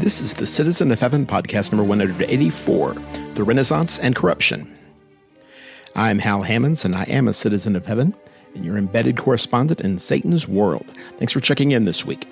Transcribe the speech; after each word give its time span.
This 0.00 0.20
is 0.20 0.34
the 0.34 0.44
Citizen 0.44 0.90
of 0.90 0.98
Heaven 0.98 1.24
podcast 1.24 1.70
number 1.70 1.84
184 1.84 2.94
The 3.34 3.44
Renaissance 3.44 4.00
and 4.00 4.16
Corruption. 4.16 4.76
I'm 5.94 6.18
Hal 6.18 6.42
Hammonds, 6.42 6.84
and 6.84 6.96
I 6.96 7.04
am 7.04 7.28
a 7.28 7.32
citizen 7.32 7.76
of 7.76 7.86
heaven, 7.86 8.12
and 8.56 8.64
your 8.64 8.76
embedded 8.76 9.16
correspondent 9.16 9.80
in 9.80 10.00
Satan's 10.00 10.48
world. 10.48 10.86
Thanks 11.18 11.32
for 11.32 11.38
checking 11.38 11.70
in 11.70 11.84
this 11.84 12.04
week. 12.04 12.26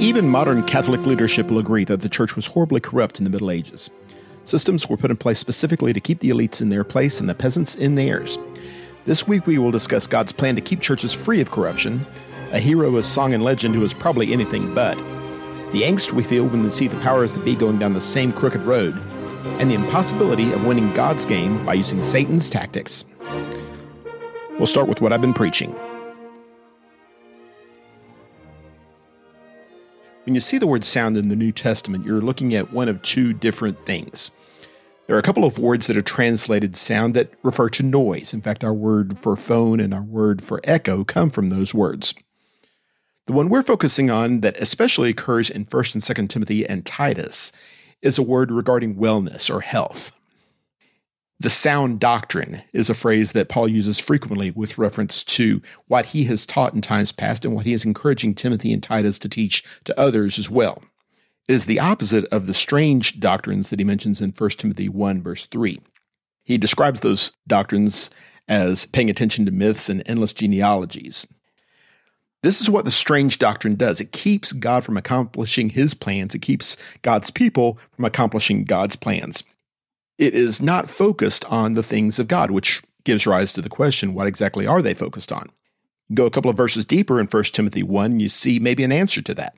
Even 0.00 0.28
modern 0.28 0.64
Catholic 0.64 1.04
leadership 1.04 1.50
will 1.50 1.58
agree 1.58 1.84
that 1.84 2.00
the 2.00 2.08
church 2.08 2.36
was 2.36 2.46
horribly 2.46 2.80
corrupt 2.80 3.18
in 3.18 3.24
the 3.24 3.30
Middle 3.30 3.50
Ages. 3.50 3.90
Systems 4.44 4.88
were 4.88 4.96
put 4.96 5.10
in 5.10 5.18
place 5.18 5.38
specifically 5.38 5.92
to 5.92 6.00
keep 6.00 6.20
the 6.20 6.30
elites 6.30 6.62
in 6.62 6.70
their 6.70 6.84
place 6.84 7.20
and 7.20 7.28
the 7.28 7.34
peasants 7.34 7.76
in 7.76 7.96
theirs. 7.96 8.38
This 9.06 9.26
week 9.26 9.46
we 9.46 9.56
will 9.56 9.70
discuss 9.70 10.06
God's 10.06 10.30
plan 10.30 10.56
to 10.56 10.60
keep 10.60 10.80
churches 10.80 11.14
free 11.14 11.40
of 11.40 11.50
corruption, 11.50 12.04
a 12.52 12.58
hero 12.58 12.96
of 12.96 13.06
song 13.06 13.32
and 13.32 13.42
legend 13.42 13.74
who 13.74 13.82
is 13.82 13.94
probably 13.94 14.30
anything 14.30 14.74
but, 14.74 14.96
the 15.72 15.82
angst 15.82 16.12
we 16.12 16.22
feel 16.22 16.44
when 16.46 16.62
we 16.62 16.68
see 16.68 16.86
the 16.86 17.00
powers 17.00 17.32
that 17.32 17.44
be 17.44 17.54
going 17.54 17.78
down 17.78 17.94
the 17.94 18.00
same 18.00 18.30
crooked 18.30 18.60
road, 18.62 19.00
and 19.58 19.70
the 19.70 19.74
impossibility 19.74 20.52
of 20.52 20.66
winning 20.66 20.92
God's 20.92 21.24
game 21.24 21.64
by 21.64 21.74
using 21.74 22.02
Satan's 22.02 22.50
tactics. 22.50 23.06
We'll 24.58 24.66
start 24.66 24.86
with 24.86 25.00
what 25.00 25.14
I've 25.14 25.22
been 25.22 25.32
preaching. 25.32 25.74
When 30.24 30.34
you 30.34 30.40
see 30.40 30.58
the 30.58 30.66
word 30.66 30.84
sound 30.84 31.16
in 31.16 31.30
the 31.30 31.36
New 31.36 31.52
Testament, 31.52 32.04
you're 32.04 32.20
looking 32.20 32.54
at 32.54 32.70
one 32.70 32.88
of 32.90 33.00
two 33.00 33.32
different 33.32 33.78
things. 33.86 34.32
There 35.10 35.16
are 35.16 35.18
a 35.18 35.22
couple 35.22 35.42
of 35.42 35.58
words 35.58 35.88
that 35.88 35.96
are 35.96 36.02
translated 36.02 36.76
sound 36.76 37.14
that 37.14 37.32
refer 37.42 37.68
to 37.70 37.82
noise. 37.82 38.32
In 38.32 38.40
fact, 38.40 38.62
our 38.62 38.72
word 38.72 39.18
for 39.18 39.34
phone 39.34 39.80
and 39.80 39.92
our 39.92 40.04
word 40.04 40.40
for 40.40 40.60
echo 40.62 41.02
come 41.02 41.30
from 41.30 41.48
those 41.48 41.74
words. 41.74 42.14
The 43.26 43.32
one 43.32 43.48
we're 43.48 43.64
focusing 43.64 44.08
on 44.08 44.40
that 44.42 44.56
especially 44.60 45.10
occurs 45.10 45.50
in 45.50 45.64
1st 45.64 45.94
and 45.94 46.04
2nd 46.04 46.28
Timothy 46.28 46.64
and 46.64 46.86
Titus 46.86 47.50
is 48.00 48.18
a 48.18 48.22
word 48.22 48.52
regarding 48.52 48.94
wellness 48.94 49.52
or 49.52 49.62
health. 49.62 50.16
The 51.40 51.50
sound 51.50 51.98
doctrine 51.98 52.62
is 52.72 52.88
a 52.88 52.94
phrase 52.94 53.32
that 53.32 53.48
Paul 53.48 53.66
uses 53.66 53.98
frequently 53.98 54.52
with 54.52 54.78
reference 54.78 55.24
to 55.24 55.60
what 55.88 56.06
he 56.06 56.22
has 56.26 56.46
taught 56.46 56.72
in 56.72 56.82
times 56.82 57.10
past 57.10 57.44
and 57.44 57.52
what 57.52 57.66
he 57.66 57.72
is 57.72 57.84
encouraging 57.84 58.36
Timothy 58.36 58.72
and 58.72 58.80
Titus 58.80 59.18
to 59.18 59.28
teach 59.28 59.64
to 59.86 59.98
others 59.98 60.38
as 60.38 60.48
well. 60.48 60.84
It 61.50 61.54
is 61.54 61.66
the 61.66 61.80
opposite 61.80 62.24
of 62.26 62.46
the 62.46 62.54
strange 62.54 63.18
doctrines 63.18 63.70
that 63.70 63.80
he 63.80 63.84
mentions 63.84 64.20
in 64.20 64.30
1 64.30 64.50
Timothy 64.50 64.88
1, 64.88 65.22
verse 65.22 65.46
3. 65.46 65.80
He 66.44 66.56
describes 66.56 67.00
those 67.00 67.32
doctrines 67.46 68.10
as 68.48 68.86
paying 68.86 69.10
attention 69.10 69.44
to 69.46 69.52
myths 69.52 69.88
and 69.88 70.02
endless 70.06 70.32
genealogies. 70.32 71.26
This 72.42 72.60
is 72.60 72.70
what 72.70 72.84
the 72.84 72.90
strange 72.90 73.38
doctrine 73.38 73.74
does. 73.74 74.00
It 74.00 74.12
keeps 74.12 74.52
God 74.52 74.84
from 74.84 74.96
accomplishing 74.96 75.70
his 75.70 75.92
plans. 75.92 76.34
It 76.34 76.40
keeps 76.42 76.76
God's 77.02 77.30
people 77.30 77.78
from 77.90 78.04
accomplishing 78.04 78.64
God's 78.64 78.96
plans 78.96 79.42
it 80.20 80.34
is 80.34 80.60
not 80.60 80.90
focused 80.90 81.46
on 81.46 81.72
the 81.72 81.82
things 81.82 82.18
of 82.18 82.28
God, 82.28 82.50
which 82.50 82.82
gives 83.04 83.26
rise 83.26 83.54
to 83.54 83.62
the 83.62 83.70
question 83.70 84.12
what 84.12 84.26
exactly 84.26 84.66
are 84.66 84.82
they 84.82 84.92
focused 84.92 85.32
on? 85.32 85.50
Go 86.12 86.26
a 86.26 86.30
couple 86.30 86.50
of 86.50 86.58
verses 86.58 86.84
deeper 86.84 87.18
in 87.18 87.26
1 87.26 87.44
Timothy 87.44 87.82
1, 87.82 88.20
you 88.20 88.28
see 88.28 88.58
maybe 88.58 88.84
an 88.84 88.92
answer 88.92 89.22
to 89.22 89.34
that. 89.34 89.54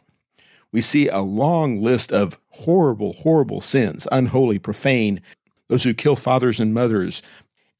We 0.72 0.80
see 0.80 1.08
a 1.08 1.20
long 1.20 1.82
list 1.82 2.12
of 2.12 2.38
horrible, 2.50 3.12
horrible 3.12 3.60
sins, 3.60 4.08
unholy, 4.10 4.58
profane, 4.58 5.20
those 5.68 5.84
who 5.84 5.94
kill 5.94 6.16
fathers 6.16 6.58
and 6.58 6.74
mothers. 6.74 7.22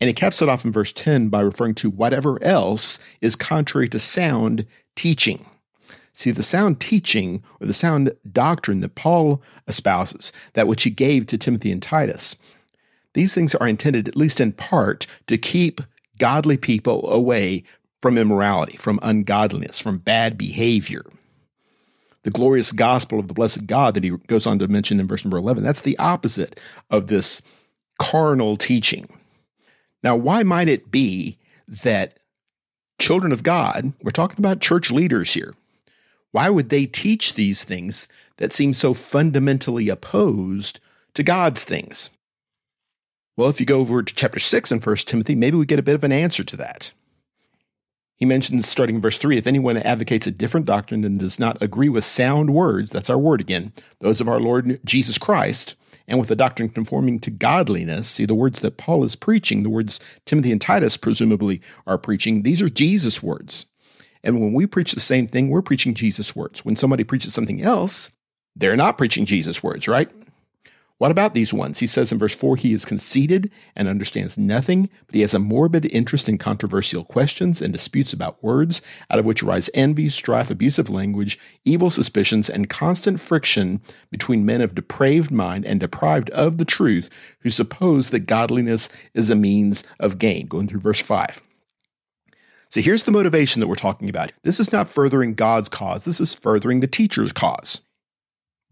And 0.01 0.09
he 0.09 0.15
caps 0.15 0.43
it 0.43 0.49
off 0.49 0.65
in 0.65 0.73
verse 0.73 0.93
10 0.93 1.29
by 1.29 1.41
referring 1.41 1.75
to 1.77 1.91
whatever 1.91 2.43
else 2.43 2.99
is 3.21 3.37
contrary 3.37 3.89
to 3.89 3.99
sound 3.99 4.67
teaching. 4.95 5.47
See, 6.13 6.31
the 6.31 6.43
sound 6.43 6.81
teaching 6.81 7.43
or 7.61 7.67
the 7.67 7.73
sound 7.73 8.13
doctrine 8.31 8.81
that 8.81 8.95
Paul 8.95 9.43
espouses, 9.67 10.33
that 10.53 10.69
which 10.69 10.83
he 10.83 10.91
gave 10.91 11.27
to 11.27 11.39
Timothy 11.39 11.73
and 11.73 11.83
Titus, 11.83 12.37
these 13.15 13.35
things 13.35 13.55
are 13.55 13.69
intended, 13.69 14.09
at 14.09 14.17
least 14.17 14.41
in 14.41 14.53
part, 14.53 15.07
to 15.27 15.39
keep 15.39 15.81
godly 16.19 16.57
people 16.57 17.11
away 17.11 17.65
from 18.01 18.19
immorality, 18.19 18.77
from 18.77 18.99
ungodliness, 19.03 19.79
from 19.79 19.99
bad 19.99 20.37
behavior. 20.37 21.05
The 22.25 22.31
glorious 22.31 22.73
gospel 22.73 23.19
of 23.19 23.29
the 23.29 23.35
blessed 23.35 23.67
God 23.67 23.95
that 23.95 24.05
he 24.05 24.11
goes 24.11 24.47
on 24.47 24.59
to 24.61 24.69
mention 24.69 25.01
in 25.01 25.09
verse 25.09 25.25
number 25.25 25.39
11, 25.39 25.63
that's 25.63 25.81
the 25.81 25.99
opposite 25.99 26.59
of 26.91 27.09
this 27.09 27.43
carnal 27.99 28.57
teaching. 28.57 29.09
Now, 30.03 30.17
why 30.17 30.43
might 30.43 30.69
it 30.69 30.91
be 30.91 31.39
that 31.67 32.19
children 33.01 33.33
of 33.33 33.43
God, 33.43 33.93
we're 34.03 34.11
talking 34.11 34.39
about 34.39 34.61
church 34.61 34.91
leaders 34.91 35.35
here, 35.35 35.55
why 36.31 36.49
would 36.49 36.71
they 36.71 36.87
teach 36.87 37.35
these 37.35 37.65
things 37.65 38.09
that 38.39 38.53
seem 38.53 38.73
so 38.73 38.95
fundamentally 38.95 39.89
opposed 39.89 40.81
to 41.15 41.23
God's 41.23 41.65
things? 41.65 42.11
Well, 43.37 43.49
if 43.49 43.61
you 43.61 43.67
go 43.67 43.81
over 43.81 44.03
to 44.03 44.15
chapter 44.15 44.39
6 44.39 44.73
in 44.73 44.81
1 44.81 44.97
Timothy, 44.97 45.35
maybe 45.35 45.57
we 45.57 45.67
get 45.67 45.79
a 45.79 45.83
bit 45.83 45.95
of 45.95 46.05
an 46.05 46.13
answer 46.13 46.45
to 46.45 46.57
that. 46.57 46.93
He 48.17 48.25
mentions, 48.25 48.69
starting 48.69 48.97
in 48.97 49.03
verse 49.03 49.19
3, 49.19 49.37
if 49.37 49.47
anyone 49.47 49.77
advocates 49.77 50.27
a 50.27 50.31
different 50.31 50.67
doctrine 50.67 51.05
and 51.05 51.19
does 51.19 51.41
not 51.41 51.61
agree 51.61 51.89
with 51.89 52.05
sound 52.05 52.55
words, 52.55 52.91
that's 52.91 53.11
our 53.11 53.19
word 53.19 53.41
again, 53.41 53.73
those 54.01 54.21
of 54.21 54.29
our 54.29 54.39
Lord 54.39 54.81
Jesus 54.85 55.19
Christ, 55.19 55.75
and 56.07 56.21
with 56.21 56.31
a 56.31 56.37
doctrine 56.37 56.69
conforming 56.69 57.19
to 57.21 57.31
godliness, 57.31 58.09
see 58.09 58.25
the 58.25 58.35
words 58.35 58.61
that 58.61 58.77
Paul 58.77 59.03
is 59.03 59.17
preaching, 59.17 59.63
the 59.63 59.71
words 59.71 59.99
Timothy 60.25 60.53
and 60.53 60.61
Titus 60.61 60.97
presumably 60.97 61.61
are 61.87 61.99
preaching, 61.99 62.43
these 62.43 62.63
are 62.63 62.69
Jesus' 62.69 63.23
words. 63.23 63.67
And 64.23 64.41
when 64.41 64.53
we 64.53 64.67
preach 64.67 64.93
the 64.93 65.01
same 65.01 65.27
thing, 65.27 65.49
we're 65.49 65.63
preaching 65.63 65.95
Jesus' 65.95 66.37
words. 66.37 66.65
When 66.65 66.77
somebody 66.77 67.03
preaches 67.03 67.35
something 67.35 67.61
else, 67.61 68.11
they're 68.55 68.77
not 68.77 68.99
preaching 68.99 69.25
Jesus' 69.25 69.63
words, 69.63 69.89
right? 69.89 70.09
What 71.03 71.11
about 71.11 71.35
these 71.35 71.53
ones? 71.53 71.81
He 71.81 71.89
says 71.89 72.13
in 72.13 72.21
verse 72.21 72.33
4 72.33 72.55
he 72.55 72.73
is 72.73 72.85
conceited 72.85 73.51
and 73.75 73.89
understands 73.89 74.39
nothing, 74.39 74.89
but 75.07 75.17
he 75.17 75.23
has 75.23 75.35
a 75.35 75.41
morbid 75.41 75.85
interest 75.87 76.29
in 76.29 76.39
controversial 76.39 77.03
questions 77.03 77.61
and 77.61 77.73
disputes 77.73 78.13
about 78.13 78.41
words, 78.41 78.83
out 79.11 79.19
of 79.19 79.25
which 79.25 79.43
arise 79.43 79.69
envy, 79.75 80.09
strife, 80.09 80.49
abusive 80.49 80.89
language, 80.89 81.41
evil 81.65 81.91
suspicions, 81.91 82.49
and 82.49 82.71
constant 82.71 83.21
friction 83.21 83.81
between 84.13 84.47
men 84.47 84.61
of 84.61 84.77
depraved 84.77 85.33
mind 85.33 85.65
and 85.65 85.81
deprived 85.81 86.31
of 86.31 86.59
the 86.59 86.65
truth, 86.65 87.11
who 87.41 87.51
suppose 87.51 88.11
that 88.11 88.21
godliness 88.21 88.89
is 89.13 89.29
a 89.29 89.35
means 89.35 89.83
of 89.99 90.19
gain. 90.19 90.47
Going 90.47 90.69
through 90.69 90.83
verse 90.83 91.01
5. 91.03 91.43
So 92.69 92.81
here's 92.81 93.03
the 93.03 93.11
motivation 93.11 93.59
that 93.59 93.67
we're 93.67 93.75
talking 93.75 94.09
about. 94.09 94.31
This 94.45 94.61
is 94.61 94.71
not 94.71 94.89
furthering 94.89 95.35
God's 95.35 95.69
cause, 95.69 96.05
this 96.05 96.21
is 96.21 96.33
furthering 96.33 96.79
the 96.79 96.87
teacher's 96.87 97.33
cause 97.33 97.81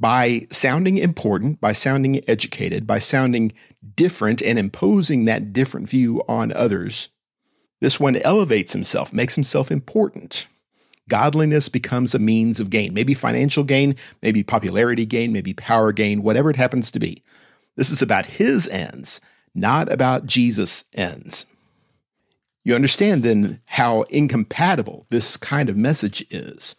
by 0.01 0.47
sounding 0.51 0.97
important, 0.97 1.61
by 1.61 1.73
sounding 1.73 2.29
educated, 2.29 2.87
by 2.87 2.99
sounding 2.99 3.53
different 3.95 4.43
and 4.43 4.59
imposing 4.59 5.27
that 5.27 5.53
different 5.53 5.89
view 5.89 6.23
on 6.27 6.53
others, 6.53 7.11
this 7.81 8.01
one 8.01 8.17
elevates 8.17 8.73
himself, 8.73 9.13
makes 9.13 9.35
himself 9.35 9.71
important. 9.71 10.47
Godliness 11.09 11.69
becomes 11.69 12.15
a 12.15 12.19
means 12.19 12.61
of 12.61 12.71
gain, 12.71 12.95
maybe 12.95 13.15
financial 13.15 13.65
gain, 13.65 13.95
maybe 14.23 14.43
popularity 14.43 15.05
gain, 15.05 15.33
maybe 15.33 15.53
power 15.53 15.93
gain, 15.93 16.23
whatever 16.23 16.51
it 16.51 16.57
happens 16.57 16.91
to 16.93 16.99
be. 16.99 17.23
This 17.77 17.91
is 17.91 18.01
about 18.01 18.27
his 18.27 18.69
ends, 18.69 19.21
not 19.55 19.91
about 19.93 20.27
Jesus' 20.27 20.85
ends. 20.95 21.47
You 22.65 22.75
understand 22.75 23.23
then 23.23 23.61
how 23.67 24.03
incompatible 24.03 25.07
this 25.11 25.37
kind 25.37 25.69
of 25.69 25.77
message 25.77 26.25
is 26.31 26.77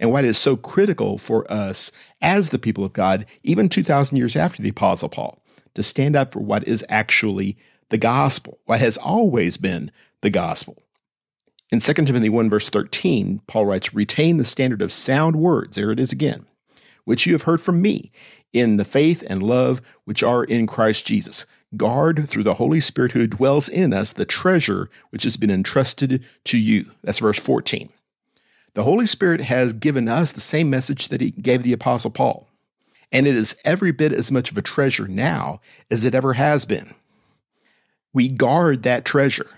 and 0.00 0.10
why 0.10 0.20
it 0.20 0.24
is 0.24 0.38
so 0.38 0.56
critical 0.56 1.18
for 1.18 1.50
us 1.50 1.92
as 2.20 2.50
the 2.50 2.58
people 2.58 2.84
of 2.84 2.92
God, 2.92 3.26
even 3.42 3.68
2,000 3.68 4.16
years 4.16 4.36
after 4.36 4.62
the 4.62 4.70
Apostle 4.70 5.08
Paul, 5.08 5.42
to 5.74 5.82
stand 5.82 6.16
up 6.16 6.32
for 6.32 6.40
what 6.40 6.66
is 6.66 6.84
actually 6.88 7.56
the 7.90 7.98
gospel, 7.98 8.58
what 8.66 8.80
has 8.80 8.96
always 8.96 9.56
been 9.56 9.90
the 10.20 10.30
gospel. 10.30 10.82
In 11.70 11.80
2 11.80 11.92
Timothy 11.92 12.28
1, 12.28 12.48
verse 12.48 12.68
13, 12.68 13.42
Paul 13.46 13.66
writes, 13.66 13.92
Retain 13.94 14.38
the 14.38 14.44
standard 14.44 14.80
of 14.80 14.92
sound 14.92 15.36
words, 15.36 15.76
there 15.76 15.90
it 15.90 16.00
is 16.00 16.12
again, 16.12 16.46
which 17.04 17.26
you 17.26 17.32
have 17.34 17.42
heard 17.42 17.60
from 17.60 17.82
me, 17.82 18.10
in 18.52 18.78
the 18.78 18.84
faith 18.84 19.22
and 19.28 19.42
love 19.42 19.82
which 20.04 20.22
are 20.22 20.44
in 20.44 20.66
Christ 20.66 21.06
Jesus. 21.06 21.44
Guard 21.76 22.28
through 22.30 22.44
the 22.44 22.54
Holy 22.54 22.80
Spirit 22.80 23.12
who 23.12 23.26
dwells 23.26 23.68
in 23.68 23.92
us 23.92 24.14
the 24.14 24.24
treasure 24.24 24.88
which 25.10 25.24
has 25.24 25.36
been 25.36 25.50
entrusted 25.50 26.24
to 26.44 26.56
you. 26.56 26.92
That's 27.02 27.18
verse 27.18 27.38
14. 27.38 27.90
The 28.74 28.84
Holy 28.84 29.06
Spirit 29.06 29.40
has 29.42 29.72
given 29.72 30.08
us 30.08 30.32
the 30.32 30.40
same 30.40 30.70
message 30.70 31.08
that 31.08 31.20
He 31.20 31.30
gave 31.30 31.62
the 31.62 31.72
Apostle 31.72 32.10
Paul, 32.10 32.48
and 33.10 33.26
it 33.26 33.34
is 33.34 33.56
every 33.64 33.92
bit 33.92 34.12
as 34.12 34.30
much 34.30 34.50
of 34.50 34.58
a 34.58 34.62
treasure 34.62 35.08
now 35.08 35.60
as 35.90 36.04
it 36.04 36.14
ever 36.14 36.34
has 36.34 36.64
been. 36.64 36.94
We 38.12 38.28
guard 38.28 38.82
that 38.82 39.04
treasure. 39.04 39.48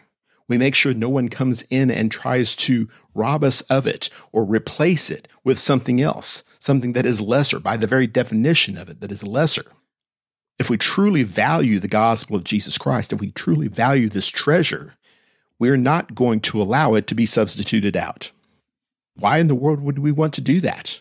We 0.48 0.58
make 0.58 0.74
sure 0.74 0.92
no 0.92 1.08
one 1.08 1.28
comes 1.28 1.62
in 1.70 1.90
and 1.90 2.10
tries 2.10 2.56
to 2.56 2.88
rob 3.14 3.44
us 3.44 3.60
of 3.62 3.86
it 3.86 4.10
or 4.32 4.44
replace 4.44 5.10
it 5.10 5.28
with 5.44 5.58
something 5.58 6.00
else, 6.00 6.42
something 6.58 6.92
that 6.94 7.06
is 7.06 7.20
lesser, 7.20 7.60
by 7.60 7.76
the 7.76 7.86
very 7.86 8.06
definition 8.06 8.76
of 8.76 8.88
it, 8.88 9.00
that 9.00 9.12
is 9.12 9.26
lesser. 9.26 9.66
If 10.58 10.68
we 10.68 10.76
truly 10.76 11.22
value 11.22 11.78
the 11.78 11.88
gospel 11.88 12.36
of 12.36 12.44
Jesus 12.44 12.78
Christ, 12.78 13.12
if 13.12 13.20
we 13.20 13.30
truly 13.30 13.68
value 13.68 14.08
this 14.08 14.28
treasure, 14.28 14.94
we're 15.58 15.76
not 15.76 16.14
going 16.14 16.40
to 16.40 16.60
allow 16.60 16.94
it 16.94 17.06
to 17.06 17.14
be 17.14 17.26
substituted 17.26 17.96
out. 17.96 18.32
Why 19.20 19.38
in 19.38 19.48
the 19.48 19.54
world 19.54 19.80
would 19.80 19.98
we 19.98 20.12
want 20.12 20.32
to 20.34 20.40
do 20.40 20.60
that? 20.60 21.00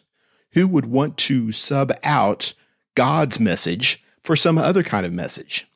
Who 0.52 0.68
would 0.68 0.88
want 0.88 1.18
to 1.18 1.54
sub 1.54 1.94
out 2.04 2.54
God's 2.96 3.40
message 3.40 4.04
for 4.22 4.36
some 4.36 4.58
other 4.58 4.84
kind 4.84 5.06
of 5.06 5.14
message? 5.14 5.68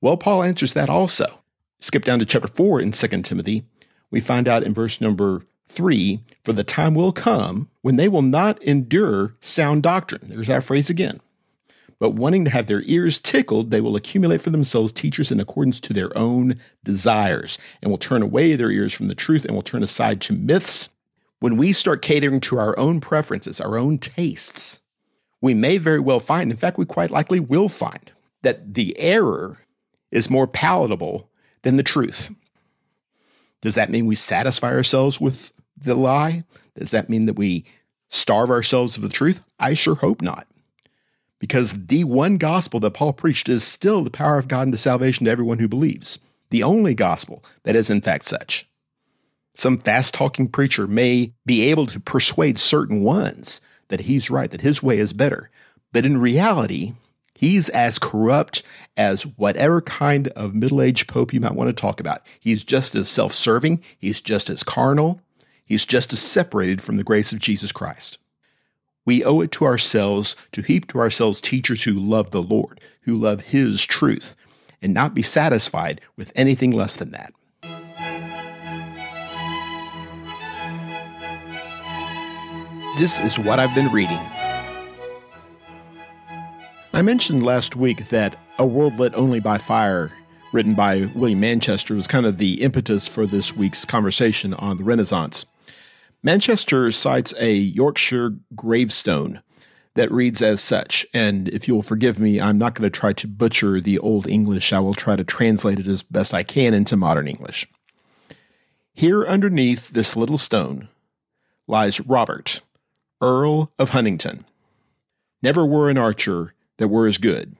Well, 0.00 0.16
Paul 0.16 0.44
answers 0.44 0.74
that 0.74 0.88
also. 0.88 1.40
Skip 1.80 2.04
down 2.04 2.20
to 2.20 2.24
chapter 2.24 2.46
4 2.46 2.80
in 2.80 2.92
2 2.92 3.08
Timothy. 3.22 3.64
We 4.12 4.20
find 4.20 4.46
out 4.46 4.62
in 4.62 4.74
verse 4.74 5.00
number 5.00 5.42
3 5.70 6.20
For 6.44 6.52
the 6.52 6.62
time 6.62 6.94
will 6.94 7.12
come 7.12 7.68
when 7.82 7.96
they 7.96 8.08
will 8.08 8.22
not 8.22 8.62
endure 8.62 9.34
sound 9.40 9.82
doctrine. 9.82 10.22
There's 10.24 10.48
our 10.48 10.60
phrase 10.60 10.88
again. 10.88 11.20
But 11.98 12.10
wanting 12.10 12.44
to 12.44 12.50
have 12.50 12.68
their 12.68 12.82
ears 12.82 13.18
tickled, 13.18 13.72
they 13.72 13.80
will 13.80 13.96
accumulate 13.96 14.40
for 14.40 14.50
themselves 14.50 14.92
teachers 14.92 15.32
in 15.32 15.40
accordance 15.40 15.80
to 15.80 15.92
their 15.92 16.16
own 16.16 16.60
desires, 16.84 17.58
and 17.82 17.90
will 17.90 17.98
turn 17.98 18.22
away 18.22 18.54
their 18.54 18.70
ears 18.70 18.92
from 18.92 19.08
the 19.08 19.16
truth 19.16 19.44
and 19.44 19.52
will 19.56 19.62
turn 19.62 19.82
aside 19.82 20.20
to 20.20 20.32
myths. 20.32 20.90
When 21.40 21.56
we 21.56 21.72
start 21.72 22.02
catering 22.02 22.40
to 22.40 22.58
our 22.58 22.78
own 22.78 23.00
preferences, 23.00 23.60
our 23.60 23.78
own 23.78 23.98
tastes, 23.98 24.80
we 25.40 25.54
may 25.54 25.78
very 25.78 26.00
well 26.00 26.20
find, 26.20 26.50
in 26.50 26.56
fact, 26.56 26.78
we 26.78 26.84
quite 26.84 27.10
likely 27.10 27.38
will 27.38 27.68
find, 27.68 28.10
that 28.42 28.74
the 28.74 28.98
error 28.98 29.60
is 30.10 30.30
more 30.30 30.46
palatable 30.46 31.30
than 31.62 31.76
the 31.76 31.82
truth. 31.82 32.34
Does 33.60 33.74
that 33.74 33.90
mean 33.90 34.06
we 34.06 34.14
satisfy 34.14 34.72
ourselves 34.72 35.20
with 35.20 35.52
the 35.76 35.94
lie? 35.94 36.44
Does 36.76 36.90
that 36.90 37.08
mean 37.08 37.26
that 37.26 37.36
we 37.36 37.64
starve 38.08 38.50
ourselves 38.50 38.96
of 38.96 39.02
the 39.02 39.08
truth? 39.08 39.40
I 39.58 39.74
sure 39.74 39.96
hope 39.96 40.22
not. 40.22 40.46
Because 41.38 41.86
the 41.86 42.04
one 42.04 42.36
gospel 42.36 42.80
that 42.80 42.94
Paul 42.94 43.12
preached 43.12 43.48
is 43.48 43.62
still 43.62 44.02
the 44.02 44.10
power 44.10 44.38
of 44.38 44.48
God 44.48 44.62
into 44.62 44.78
salvation 44.78 45.26
to 45.26 45.30
everyone 45.30 45.60
who 45.60 45.68
believes. 45.68 46.18
The 46.50 46.62
only 46.62 46.94
gospel 46.94 47.44
that 47.62 47.76
is, 47.76 47.90
in 47.90 48.00
fact, 48.00 48.24
such. 48.24 48.67
Some 49.58 49.78
fast 49.78 50.14
talking 50.14 50.46
preacher 50.46 50.86
may 50.86 51.32
be 51.44 51.62
able 51.62 51.88
to 51.88 51.98
persuade 51.98 52.60
certain 52.60 53.02
ones 53.02 53.60
that 53.88 54.02
he's 54.02 54.30
right, 54.30 54.48
that 54.52 54.60
his 54.60 54.84
way 54.84 54.98
is 54.98 55.12
better. 55.12 55.50
But 55.92 56.06
in 56.06 56.18
reality, 56.18 56.94
He's 57.34 57.68
as 57.68 58.00
corrupt 58.00 58.64
as 58.96 59.22
whatever 59.22 59.80
kind 59.80 60.26
of 60.28 60.56
middle 60.56 60.82
aged 60.82 61.06
pope 61.06 61.32
you 61.32 61.38
might 61.38 61.54
want 61.54 61.68
to 61.68 61.72
talk 61.72 62.00
about. 62.00 62.26
He's 62.40 62.64
just 62.64 62.96
as 62.96 63.08
self 63.08 63.32
serving. 63.32 63.80
He's 63.96 64.20
just 64.20 64.50
as 64.50 64.64
carnal. 64.64 65.20
He's 65.64 65.84
just 65.84 66.12
as 66.12 66.18
separated 66.18 66.82
from 66.82 66.96
the 66.96 67.04
grace 67.04 67.32
of 67.32 67.38
Jesus 67.38 67.70
Christ. 67.70 68.18
We 69.04 69.22
owe 69.22 69.40
it 69.40 69.52
to 69.52 69.66
ourselves 69.66 70.34
to 70.50 70.62
heap 70.62 70.88
to 70.88 70.98
ourselves 70.98 71.40
teachers 71.40 71.84
who 71.84 71.92
love 71.92 72.32
the 72.32 72.42
Lord, 72.42 72.80
who 73.02 73.16
love 73.16 73.42
His 73.42 73.84
truth, 73.84 74.34
and 74.82 74.92
not 74.92 75.14
be 75.14 75.22
satisfied 75.22 76.00
with 76.16 76.32
anything 76.34 76.72
less 76.72 76.96
than 76.96 77.12
that. 77.12 77.32
This 82.98 83.20
is 83.20 83.38
what 83.38 83.60
I've 83.60 83.76
been 83.76 83.92
reading. 83.92 84.18
I 86.92 87.00
mentioned 87.00 87.44
last 87.44 87.76
week 87.76 88.08
that 88.08 88.34
A 88.58 88.66
World 88.66 88.98
Lit 88.98 89.14
Only 89.14 89.38
by 89.38 89.56
Fire, 89.58 90.10
written 90.52 90.74
by 90.74 91.08
William 91.14 91.38
Manchester, 91.38 91.94
was 91.94 92.08
kind 92.08 92.26
of 92.26 92.38
the 92.38 92.60
impetus 92.60 93.06
for 93.06 93.24
this 93.24 93.54
week's 93.54 93.84
conversation 93.84 94.52
on 94.52 94.78
the 94.78 94.82
Renaissance. 94.82 95.46
Manchester 96.24 96.90
cites 96.90 97.32
a 97.38 97.52
Yorkshire 97.52 98.34
gravestone 98.56 99.42
that 99.94 100.10
reads 100.10 100.42
as 100.42 100.60
such, 100.60 101.06
and 101.14 101.46
if 101.50 101.68
you'll 101.68 101.82
forgive 101.82 102.18
me, 102.18 102.40
I'm 102.40 102.58
not 102.58 102.74
going 102.74 102.90
to 102.90 102.98
try 102.98 103.12
to 103.12 103.28
butcher 103.28 103.80
the 103.80 104.00
Old 104.00 104.26
English. 104.26 104.72
I 104.72 104.80
will 104.80 104.94
try 104.94 105.14
to 105.14 105.22
translate 105.22 105.78
it 105.78 105.86
as 105.86 106.02
best 106.02 106.34
I 106.34 106.42
can 106.42 106.74
into 106.74 106.96
modern 106.96 107.28
English. 107.28 107.68
Here 108.92 109.22
underneath 109.24 109.90
this 109.90 110.16
little 110.16 110.36
stone 110.36 110.88
lies 111.68 112.00
Robert, 112.00 112.60
Earl 113.20 113.70
of 113.78 113.90
Huntingdon. 113.90 114.44
Never 115.42 115.64
were 115.64 115.90
an 115.90 115.98
archer 115.98 116.54
that 116.78 116.88
were 116.88 117.06
as 117.06 117.18
good, 117.18 117.56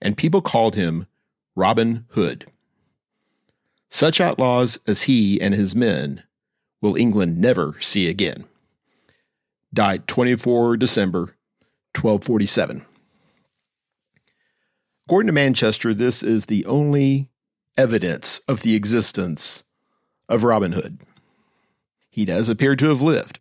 and 0.00 0.16
people 0.16 0.42
called 0.42 0.74
him 0.74 1.06
Robin 1.54 2.06
Hood. 2.10 2.46
Such 3.88 4.20
outlaws 4.20 4.78
as 4.86 5.02
he 5.02 5.40
and 5.40 5.54
his 5.54 5.74
men 5.74 6.24
will 6.80 6.96
England 6.96 7.38
never 7.38 7.76
see 7.80 8.08
again. 8.08 8.44
Died 9.72 10.06
24 10.06 10.76
December 10.76 11.34
1247. 11.94 12.84
According 15.06 15.26
to 15.26 15.32
Manchester, 15.32 15.92
this 15.92 16.22
is 16.22 16.46
the 16.46 16.64
only 16.66 17.28
evidence 17.76 18.40
of 18.48 18.62
the 18.62 18.74
existence 18.74 19.64
of 20.28 20.44
Robin 20.44 20.72
Hood. 20.72 21.00
He 22.08 22.24
does 22.24 22.48
appear 22.48 22.74
to 22.76 22.88
have 22.88 23.02
lived, 23.02 23.40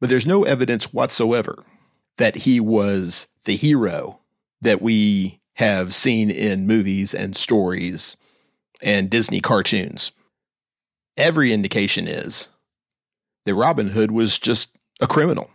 but 0.00 0.08
there's 0.08 0.26
no 0.26 0.44
evidence 0.44 0.92
whatsoever 0.92 1.64
that 2.16 2.36
he 2.36 2.58
was 2.58 3.28
the 3.44 3.56
hero 3.56 4.20
that 4.60 4.82
we 4.82 5.40
have 5.54 5.94
seen 5.94 6.30
in 6.30 6.66
movies 6.66 7.14
and 7.14 7.36
stories 7.36 8.16
and 8.82 9.10
Disney 9.10 9.40
cartoons. 9.40 10.12
Every 11.16 11.52
indication 11.52 12.08
is 12.08 12.50
that 13.44 13.54
Robin 13.54 13.88
Hood 13.88 14.10
was 14.10 14.38
just 14.38 14.70
a 15.00 15.06
criminal. 15.06 15.50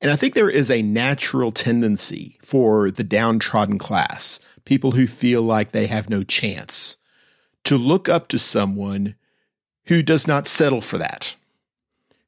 And 0.00 0.10
I 0.10 0.16
think 0.16 0.34
there 0.34 0.50
is 0.50 0.70
a 0.70 0.82
natural 0.82 1.50
tendency 1.50 2.38
for 2.40 2.90
the 2.90 3.04
downtrodden 3.04 3.78
class, 3.78 4.40
people 4.64 4.92
who 4.92 5.06
feel 5.06 5.42
like 5.42 5.72
they 5.72 5.86
have 5.86 6.08
no 6.08 6.22
chance, 6.22 6.96
to 7.64 7.76
look 7.76 8.08
up 8.08 8.28
to 8.28 8.38
someone 8.38 9.16
who 9.86 10.02
does 10.02 10.26
not 10.26 10.46
settle 10.46 10.80
for 10.80 10.98
that, 10.98 11.34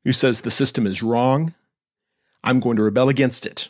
who 0.04 0.12
says 0.12 0.40
the 0.40 0.50
system 0.50 0.86
is 0.86 1.02
wrong, 1.02 1.54
I'm 2.42 2.60
going 2.60 2.76
to 2.76 2.82
rebel 2.82 3.08
against 3.08 3.46
it. 3.46 3.68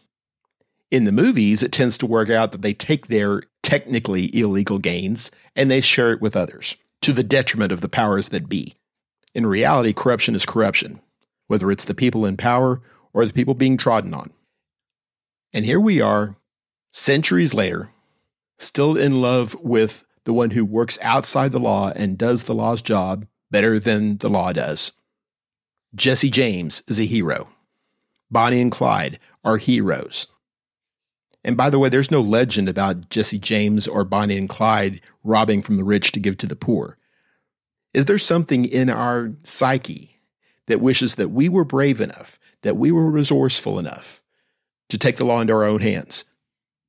In 0.91 1.05
the 1.05 1.13
movies, 1.13 1.63
it 1.63 1.73
tends 1.73 1.97
to 1.99 2.07
work 2.07 2.31
out 2.31 2.53
that 2.53 2.63
they 2.63 2.75
take 2.75 3.07
their 3.07 3.43
technically 3.63 4.35
illegal 4.37 4.79
gains 4.79 5.31
and 5.55 5.71
they 5.71 5.81
share 5.81 6.13
it 6.13 6.21
with 6.21 6.37
others 6.37 6.77
to 7.03 7.13
the 7.13 7.23
detriment 7.23 7.73
of 7.73 7.81
the 7.81 7.89
powers 7.89 8.31
that 8.31 8.49
be. 8.49 8.75
In 9.35 9.47
reality, 9.47 9.93
corruption 9.93 10.35
is 10.35 10.45
corruption, 10.45 11.01
whether 11.47 11.71
it's 11.71 11.85
the 11.85 11.95
people 11.95 12.27
in 12.27 12.37
power 12.37 12.81
or 13.13 13.25
the 13.25 13.33
people 13.33 13.55
being 13.55 13.77
trodden 13.77 14.15
on. 14.15 14.31
And 15.53 15.65
here 15.65 15.81
we 15.81 16.01
are, 16.01 16.37
centuries 16.93 17.55
later, 17.55 17.91
still 18.59 18.97
in 18.97 19.21
love 19.21 19.55
with 19.61 20.07
the 20.25 20.33
one 20.33 20.51
who 20.51 20.65
works 20.65 20.99
outside 21.03 21.53
the 21.53 21.61
law 21.61 21.93
and 21.95 22.19
does 22.19 22.45
the 22.45 22.55
law's 22.55 22.83
job 22.83 23.27
better 23.51 23.79
than 23.79 24.19
the 24.19 24.29
law 24.29 24.53
does. 24.53 24.93
Jesse 25.95 26.31
James 26.31 26.83
is 26.87 27.01
a 27.01 27.05
hero. 27.05 27.49
Bonnie 28.31 28.61
and 28.61 28.71
Clyde 28.71 29.19
are 29.45 29.57
heroes. 29.57 30.29
And 31.43 31.57
by 31.57 31.69
the 31.69 31.79
way, 31.79 31.89
there's 31.89 32.13
no 32.13 32.21
legend 32.21 32.69
about 32.69 33.11
Jesse 33.11 33.39
James 33.39 33.89
or 33.89 34.05
Bonnie 34.05 34.37
and 34.37 34.49
Clyde 34.49 35.01
robbing 35.25 35.63
from 35.63 35.79
the 35.79 35.85
rich 35.85 36.13
to 36.13 36.21
give 36.21 36.37
to 36.39 36.47
the 36.47 36.55
poor. 36.55 36.97
Is 37.93 38.05
there 38.05 38.19
something 38.19 38.67
in 38.67 38.89
our 38.89 39.33
psyche 39.43 40.21
that 40.67 40.81
wishes 40.81 41.17
that 41.17 41.31
we 41.31 41.49
were 41.49 41.65
brave 41.65 42.01
enough, 42.01 42.39
that 42.63 42.77
we 42.77 42.93
were 42.93 43.11
resourceful 43.11 43.81
enough 43.81 44.23
to 44.91 44.99
take 44.99 45.17
the 45.17 45.25
law 45.25 45.41
into 45.41 45.55
our 45.55 45.65
own 45.65 45.81
hands? 45.81 46.25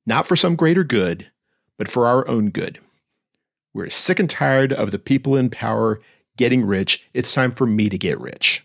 Not 0.06 0.28
for 0.28 0.36
some 0.36 0.54
greater 0.54 0.84
good, 0.84 1.30
but 1.76 1.88
for 1.88 2.06
our 2.06 2.28
own 2.28 2.50
good. 2.50 2.78
We're 3.74 3.90
sick 3.90 4.20
and 4.20 4.30
tired 4.30 4.72
of 4.72 4.92
the 4.92 4.98
people 4.98 5.36
in 5.36 5.50
power 5.50 6.00
getting 6.36 6.64
rich. 6.64 7.04
It's 7.14 7.34
time 7.34 7.50
for 7.50 7.66
me 7.66 7.88
to 7.88 7.98
get 7.98 8.20
rich. 8.20 8.64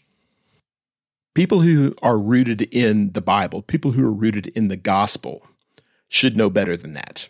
People 1.38 1.62
who 1.62 1.94
are 2.02 2.18
rooted 2.18 2.64
in 2.74 3.12
the 3.12 3.22
Bible, 3.22 3.62
people 3.62 3.92
who 3.92 4.04
are 4.04 4.12
rooted 4.12 4.48
in 4.58 4.70
the 4.70 4.76
gospel, 4.76 5.46
should 6.08 6.36
know 6.36 6.50
better 6.50 6.76
than 6.76 6.94
that. 6.94 7.30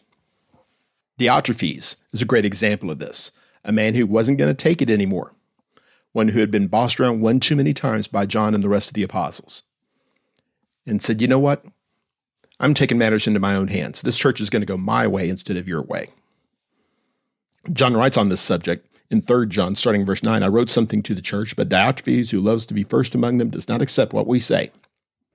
Diotrephes 1.20 1.98
is 2.14 2.22
a 2.22 2.26
great 2.26 2.46
example 2.46 2.90
of 2.90 3.00
this, 3.00 3.34
a 3.66 3.74
man 3.74 3.96
who 3.96 4.08
wasn't 4.08 4.38
going 4.38 4.48
to 4.48 4.54
take 4.54 4.82
it 4.82 4.90
anymore, 4.90 5.34
one 6.14 6.30
who 6.30 6.40
had 6.40 6.50
been 6.50 6.68
bossed 6.68 7.02
around 7.02 7.20
one 7.20 7.42
too 7.42 7.58
many 7.58 7.74
times 7.74 8.08
by 8.08 8.26
John 8.26 8.54
and 8.54 8.64
the 8.64 8.70
rest 8.70 8.90
of 8.90 8.94
the 8.94 9.04
apostles, 9.04 9.64
and 10.86 11.04
said, 11.04 11.20
You 11.20 11.28
know 11.28 11.38
what? 11.38 11.66
I'm 12.62 12.74
taking 12.74 12.98
matters 12.98 13.28
into 13.28 13.42
my 13.42 13.56
own 13.56 13.68
hands. 13.68 14.04
This 14.04 14.18
church 14.18 14.40
is 14.40 14.50
going 14.50 14.62
to 14.62 14.66
go 14.66 14.78
my 14.78 15.06
way 15.06 15.28
instead 15.28 15.58
of 15.58 15.68
your 15.68 15.82
way. 15.82 16.08
John 17.74 17.94
writes 17.94 18.16
on 18.16 18.30
this 18.30 18.40
subject 18.40 18.87
in 19.10 19.22
3 19.22 19.48
John, 19.48 19.76
starting 19.76 20.06
verse 20.06 20.24
9, 20.24 20.44
I 20.44 20.48
wrote 20.48 20.70
something 20.70 21.02
to 21.04 21.16
the 21.16 21.22
church, 21.22 21.56
but 21.56 21.70
Diotrephes, 21.70 22.32
who 22.32 22.42
loves 22.42 22.66
to 22.66 22.74
be 22.74 22.84
first 22.84 23.16
among 23.16 23.38
them, 23.38 23.50
does 23.50 23.68
not 23.68 23.82
accept 23.82 24.14
what 24.14 24.28
we 24.28 24.40
say. 24.40 24.72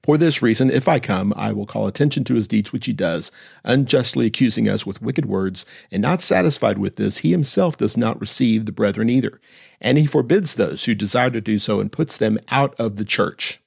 For 0.03 0.19
this 0.19 0.43
reason, 0.43 0.69
if 0.69 0.89
I 0.89 0.99
come, 0.99 1.33
I 1.37 1.53
will 1.53 1.65
call 1.65 1.87
attention 1.87 2.25
to 2.25 2.35
his 2.35 2.49
deeds 2.49 2.73
which 2.73 2.87
he 2.87 2.93
does, 2.93 3.31
unjustly 3.63 4.27
accusing 4.27 4.69
us 4.69 4.85
with 4.85 5.01
wicked 5.01 5.27
words, 5.27 5.65
and 5.93 6.03
not 6.03 6.21
satisfied 6.21 6.79
with 6.79 6.97
this, 6.97 7.19
he 7.19 7.31
himself 7.31 7.79
does 7.79 7.97
not 7.97 8.21
receive 8.21 8.67
the 8.67 8.73
brethren 8.73 9.09
either. 9.09 9.41
And 9.81 9.99
he 9.99 10.07
forbids 10.07 10.55
those 10.57 10.85
who 10.85 10.97
desire 10.97 11.31
to 11.31 11.41
do 11.41 11.61
so 11.61 11.79
and 11.79 11.93
puts 11.93 12.19
them 12.19 12.39
out 12.49 12.75
of 12.81 12.97
the 12.97 13.05
church. 13.05 13.61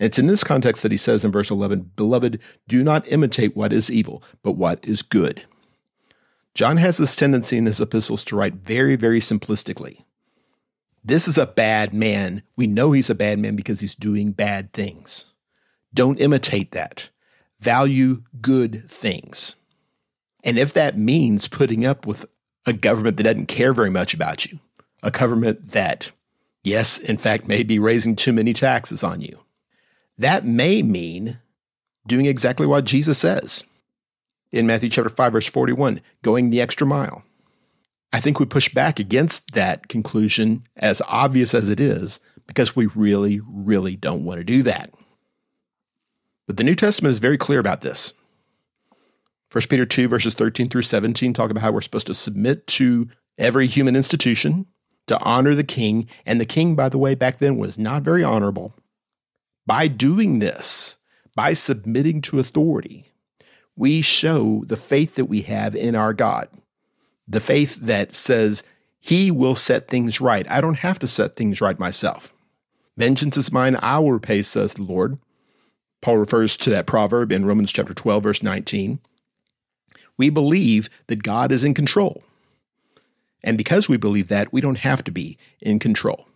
And 0.00 0.06
it's 0.06 0.18
in 0.18 0.26
this 0.26 0.44
context 0.44 0.82
that 0.82 0.90
he 0.90 0.98
says 0.98 1.24
in 1.24 1.30
verse 1.30 1.50
11, 1.50 1.92
Beloved, 1.94 2.40
do 2.66 2.82
not 2.82 3.06
imitate 3.10 3.56
what 3.56 3.72
is 3.72 3.90
evil, 3.90 4.24
but 4.42 4.52
what 4.52 4.84
is 4.84 5.00
good. 5.02 5.44
John 6.56 6.78
has 6.78 6.96
this 6.96 7.14
tendency 7.14 7.58
in 7.58 7.66
his 7.66 7.82
epistles 7.82 8.24
to 8.24 8.34
write 8.34 8.54
very, 8.54 8.96
very 8.96 9.20
simplistically. 9.20 10.04
This 11.04 11.28
is 11.28 11.36
a 11.36 11.46
bad 11.46 11.92
man. 11.92 12.40
We 12.56 12.66
know 12.66 12.92
he's 12.92 13.10
a 13.10 13.14
bad 13.14 13.38
man 13.38 13.56
because 13.56 13.80
he's 13.80 13.94
doing 13.94 14.32
bad 14.32 14.72
things. 14.72 15.34
Don't 15.92 16.18
imitate 16.18 16.72
that. 16.72 17.10
Value 17.60 18.22
good 18.40 18.88
things. 18.88 19.56
And 20.44 20.58
if 20.58 20.72
that 20.72 20.96
means 20.96 21.46
putting 21.46 21.84
up 21.84 22.06
with 22.06 22.24
a 22.64 22.72
government 22.72 23.18
that 23.18 23.24
doesn't 23.24 23.48
care 23.48 23.74
very 23.74 23.90
much 23.90 24.14
about 24.14 24.46
you, 24.46 24.58
a 25.02 25.10
government 25.10 25.72
that, 25.72 26.10
yes, 26.64 26.96
in 26.96 27.18
fact, 27.18 27.46
may 27.46 27.64
be 27.64 27.78
raising 27.78 28.16
too 28.16 28.32
many 28.32 28.54
taxes 28.54 29.04
on 29.04 29.20
you, 29.20 29.40
that 30.16 30.46
may 30.46 30.82
mean 30.82 31.38
doing 32.06 32.24
exactly 32.24 32.66
what 32.66 32.86
Jesus 32.86 33.18
says 33.18 33.62
in 34.52 34.66
Matthew 34.66 34.88
chapter 34.88 35.10
5 35.10 35.32
verse 35.32 35.46
41, 35.46 36.00
going 36.22 36.50
the 36.50 36.60
extra 36.60 36.86
mile. 36.86 37.22
I 38.12 38.20
think 38.20 38.38
we 38.38 38.46
push 38.46 38.72
back 38.72 38.98
against 38.98 39.52
that 39.52 39.88
conclusion 39.88 40.66
as 40.76 41.02
obvious 41.06 41.54
as 41.54 41.68
it 41.68 41.80
is 41.80 42.20
because 42.46 42.76
we 42.76 42.86
really 42.86 43.40
really 43.46 43.96
don't 43.96 44.24
want 44.24 44.38
to 44.38 44.44
do 44.44 44.62
that. 44.62 44.92
But 46.46 46.56
the 46.56 46.64
New 46.64 46.74
Testament 46.74 47.12
is 47.12 47.18
very 47.18 47.36
clear 47.36 47.58
about 47.58 47.80
this. 47.80 48.12
1 49.52 49.62
Peter 49.68 49.86
2 49.86 50.08
verses 50.08 50.34
13 50.34 50.68
through 50.68 50.82
17 50.82 51.32
talk 51.32 51.50
about 51.50 51.62
how 51.62 51.72
we're 51.72 51.80
supposed 51.80 52.06
to 52.06 52.14
submit 52.14 52.66
to 52.68 53.08
every 53.38 53.66
human 53.66 53.96
institution, 53.96 54.66
to 55.06 55.20
honor 55.20 55.54
the 55.54 55.64
king, 55.64 56.08
and 56.24 56.40
the 56.40 56.46
king 56.46 56.74
by 56.74 56.88
the 56.88 56.98
way 56.98 57.14
back 57.14 57.38
then 57.38 57.56
was 57.56 57.78
not 57.78 58.02
very 58.02 58.24
honorable. 58.24 58.74
By 59.66 59.88
doing 59.88 60.38
this, 60.38 60.96
by 61.34 61.52
submitting 61.52 62.22
to 62.22 62.38
authority, 62.38 63.12
we 63.76 64.00
show 64.02 64.64
the 64.66 64.76
faith 64.76 65.14
that 65.16 65.26
we 65.26 65.42
have 65.42 65.76
in 65.76 65.94
our 65.94 66.12
God. 66.12 66.48
The 67.28 67.40
faith 67.40 67.76
that 67.76 68.14
says 68.14 68.64
he 68.98 69.30
will 69.30 69.54
set 69.54 69.88
things 69.88 70.20
right. 70.20 70.46
I 70.50 70.60
don't 70.60 70.78
have 70.78 70.98
to 71.00 71.06
set 71.06 71.36
things 71.36 71.60
right 71.60 71.78
myself. 71.78 72.32
Vengeance 72.96 73.36
is 73.36 73.52
mine, 73.52 73.76
I 73.80 73.98
will 73.98 74.12
repay, 74.12 74.42
says 74.42 74.74
the 74.74 74.82
Lord. 74.82 75.18
Paul 76.00 76.16
refers 76.16 76.56
to 76.58 76.70
that 76.70 76.86
proverb 76.86 77.30
in 77.30 77.44
Romans 77.44 77.72
chapter 77.72 77.92
12, 77.92 78.22
verse 78.22 78.42
19. 78.42 79.00
We 80.16 80.30
believe 80.30 80.88
that 81.08 81.22
God 81.22 81.52
is 81.52 81.64
in 81.64 81.74
control. 81.74 82.24
And 83.42 83.58
because 83.58 83.88
we 83.88 83.96
believe 83.96 84.28
that, 84.28 84.52
we 84.52 84.60
don't 84.60 84.78
have 84.78 85.04
to 85.04 85.10
be 85.10 85.36
in 85.60 85.78
control. 85.78 86.26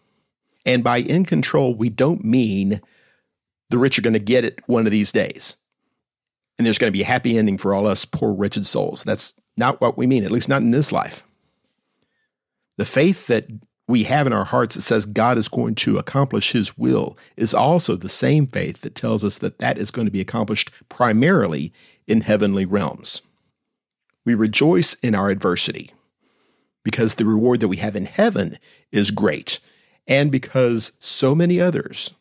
And 0.66 0.84
by 0.84 0.98
in 0.98 1.24
control, 1.24 1.74
we 1.74 1.88
don't 1.88 2.24
mean 2.24 2.80
the 3.70 3.78
rich 3.78 3.98
are 3.98 4.02
going 4.02 4.12
to 4.12 4.18
get 4.18 4.44
it 4.44 4.60
one 4.66 4.86
of 4.86 4.92
these 4.92 5.12
days. 5.12 5.56
And 6.60 6.66
there's 6.66 6.76
going 6.76 6.92
to 6.92 6.98
be 6.98 7.00
a 7.00 7.06
happy 7.06 7.38
ending 7.38 7.56
for 7.56 7.72
all 7.72 7.86
us 7.86 8.04
poor, 8.04 8.34
wretched 8.34 8.66
souls. 8.66 9.02
That's 9.02 9.34
not 9.56 9.80
what 9.80 9.96
we 9.96 10.06
mean, 10.06 10.24
at 10.24 10.30
least 10.30 10.50
not 10.50 10.60
in 10.60 10.72
this 10.72 10.92
life. 10.92 11.26
The 12.76 12.84
faith 12.84 13.28
that 13.28 13.46
we 13.88 14.02
have 14.02 14.26
in 14.26 14.34
our 14.34 14.44
hearts 14.44 14.74
that 14.74 14.82
says 14.82 15.06
God 15.06 15.38
is 15.38 15.48
going 15.48 15.74
to 15.76 15.96
accomplish 15.96 16.52
his 16.52 16.76
will 16.76 17.16
is 17.34 17.54
also 17.54 17.96
the 17.96 18.10
same 18.10 18.46
faith 18.46 18.82
that 18.82 18.94
tells 18.94 19.24
us 19.24 19.38
that 19.38 19.58
that 19.60 19.78
is 19.78 19.90
going 19.90 20.06
to 20.06 20.10
be 20.10 20.20
accomplished 20.20 20.70
primarily 20.90 21.72
in 22.06 22.20
heavenly 22.20 22.66
realms. 22.66 23.22
We 24.26 24.34
rejoice 24.34 24.92
in 24.96 25.14
our 25.14 25.30
adversity 25.30 25.92
because 26.84 27.14
the 27.14 27.24
reward 27.24 27.60
that 27.60 27.68
we 27.68 27.78
have 27.78 27.96
in 27.96 28.04
heaven 28.04 28.58
is 28.92 29.12
great, 29.12 29.60
and 30.06 30.30
because 30.30 30.92
so 30.98 31.34
many 31.34 31.58
others 31.58 32.12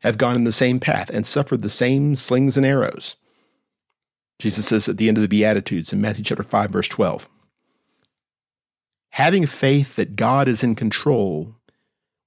have 0.00 0.16
gone 0.16 0.36
in 0.36 0.44
the 0.44 0.52
same 0.52 0.80
path 0.80 1.10
and 1.10 1.26
suffered 1.26 1.60
the 1.60 1.68
same 1.68 2.14
slings 2.14 2.56
and 2.56 2.64
arrows. 2.64 3.16
Jesus 4.38 4.66
says 4.66 4.88
at 4.88 4.96
the 4.96 5.08
end 5.08 5.16
of 5.16 5.22
the 5.22 5.28
Beatitudes 5.28 5.92
in 5.92 6.00
Matthew 6.00 6.24
chapter 6.24 6.42
5, 6.42 6.70
verse 6.70 6.88
12 6.88 7.28
Having 9.10 9.46
faith 9.46 9.96
that 9.96 10.16
God 10.16 10.48
is 10.48 10.64
in 10.64 10.74
control 10.74 11.54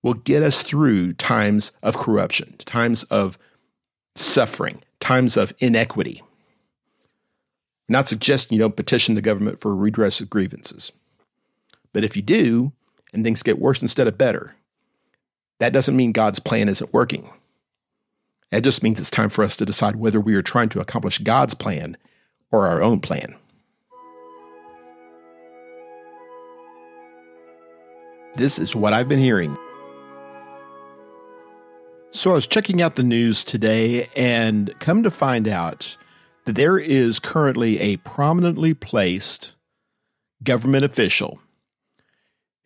will 0.03 0.13
get 0.13 0.41
us 0.41 0.61
through 0.61 1.13
times 1.13 1.73
of 1.83 1.97
corruption, 1.97 2.55
times 2.59 3.03
of 3.05 3.37
suffering, 4.15 4.81
times 4.99 5.35
of 5.35 5.53
inequity. 5.59 6.21
I'm 7.89 7.93
not 7.93 8.07
suggesting 8.07 8.55
you 8.55 8.63
don't 8.63 8.75
petition 8.75 9.15
the 9.15 9.21
government 9.21 9.59
for 9.59 9.75
redress 9.75 10.21
of 10.21 10.29
grievances. 10.29 10.91
But 11.93 12.03
if 12.03 12.15
you 12.15 12.21
do, 12.21 12.73
and 13.13 13.23
things 13.23 13.43
get 13.43 13.59
worse 13.59 13.81
instead 13.81 14.07
of 14.07 14.17
better, 14.17 14.55
that 15.59 15.73
doesn't 15.73 15.95
mean 15.95 16.11
God's 16.11 16.39
plan 16.39 16.69
isn't 16.69 16.93
working. 16.93 17.29
It 18.51 18.61
just 18.61 18.81
means 18.81 18.99
it's 18.99 19.09
time 19.09 19.29
for 19.29 19.43
us 19.43 19.55
to 19.57 19.65
decide 19.65 19.97
whether 19.97 20.21
we 20.21 20.35
are 20.35 20.41
trying 20.41 20.69
to 20.69 20.79
accomplish 20.79 21.19
God's 21.19 21.53
plan 21.53 21.97
or 22.51 22.67
our 22.67 22.81
own 22.81 23.01
plan. 23.01 23.35
This 28.35 28.57
is 28.59 28.75
what 28.75 28.93
I've 28.93 29.09
been 29.09 29.19
hearing. 29.19 29.57
So 32.11 32.31
I 32.31 32.35
was 32.35 32.47
checking 32.47 32.81
out 32.81 32.95
the 32.95 33.03
news 33.03 33.43
today 33.43 34.09
and 34.15 34.73
come 34.79 35.03
to 35.03 35.11
find 35.11 35.47
out 35.47 35.97
that 36.45 36.55
there 36.55 36.77
is 36.77 37.19
currently 37.19 37.79
a 37.79 37.97
prominently 37.97 38.73
placed 38.73 39.55
government 40.43 40.85
official 40.85 41.39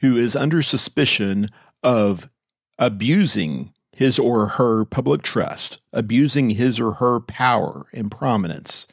who 0.01 0.17
is 0.17 0.35
under 0.35 0.61
suspicion 0.61 1.49
of 1.81 2.29
abusing 2.77 3.73
his 4.01 4.17
or 4.17 4.47
her 4.47 4.83
public 4.83 5.21
trust, 5.21 5.79
abusing 5.93 6.49
his 6.49 6.79
or 6.79 6.93
her 6.93 7.19
power 7.19 7.85
and 7.93 8.09
prominence 8.09 8.87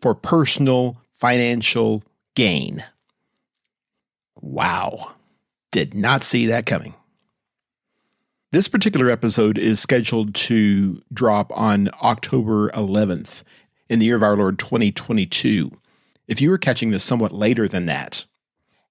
for 0.00 0.14
personal 0.14 1.02
financial 1.12 2.02
gain. 2.34 2.82
Wow. 4.40 5.10
Did 5.70 5.92
not 5.92 6.22
see 6.22 6.46
that 6.46 6.64
coming. 6.64 6.94
This 8.50 8.68
particular 8.68 9.10
episode 9.10 9.58
is 9.58 9.80
scheduled 9.80 10.34
to 10.36 11.02
drop 11.12 11.52
on 11.54 11.90
October 12.02 12.70
11th 12.70 13.44
in 13.90 13.98
the 13.98 14.06
year 14.06 14.16
of 14.16 14.22
our 14.22 14.34
Lord 14.34 14.58
2022. 14.58 15.78
If 16.26 16.40
you 16.40 16.50
are 16.54 16.56
catching 16.56 16.90
this 16.90 17.04
somewhat 17.04 17.32
later 17.32 17.68
than 17.68 17.84
that, 17.84 18.24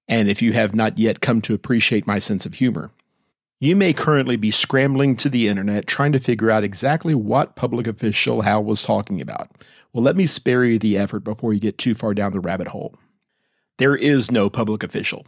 and 0.08 0.30
if 0.30 0.40
you 0.40 0.54
have 0.54 0.76
not 0.76 1.00
yet 1.00 1.20
come 1.20 1.42
to 1.42 1.56
appreciate 1.56 2.06
my 2.06 2.20
sense 2.20 2.46
of 2.46 2.54
humor, 2.54 2.92
you 3.60 3.76
may 3.76 3.94
currently 3.94 4.36
be 4.36 4.52
scrambling 4.52 5.16
to 5.18 5.30
the 5.30 5.48
internet 5.48 5.88
trying 5.88 6.12
to 6.12 6.20
figure 6.20 6.52
out 6.52 6.64
exactly 6.64 7.16
what 7.16 7.56
public 7.56 7.88
official 7.88 8.42
Hal 8.42 8.64
was 8.64 8.84
talking 8.84 9.20
about. 9.22 9.50
Well, 9.94 10.04
let 10.04 10.16
me 10.16 10.26
spare 10.26 10.64
you 10.64 10.78
the 10.78 10.98
effort 10.98 11.22
before 11.22 11.54
you 11.54 11.60
get 11.60 11.78
too 11.78 11.96
far 11.96 12.14
down 12.14 12.34
the 12.34 12.40
rabbit 12.40 12.68
hole. 12.68 12.96
There 13.78 13.96
is 13.96 14.32
no 14.32 14.50
public 14.50 14.84
official. 14.84 15.26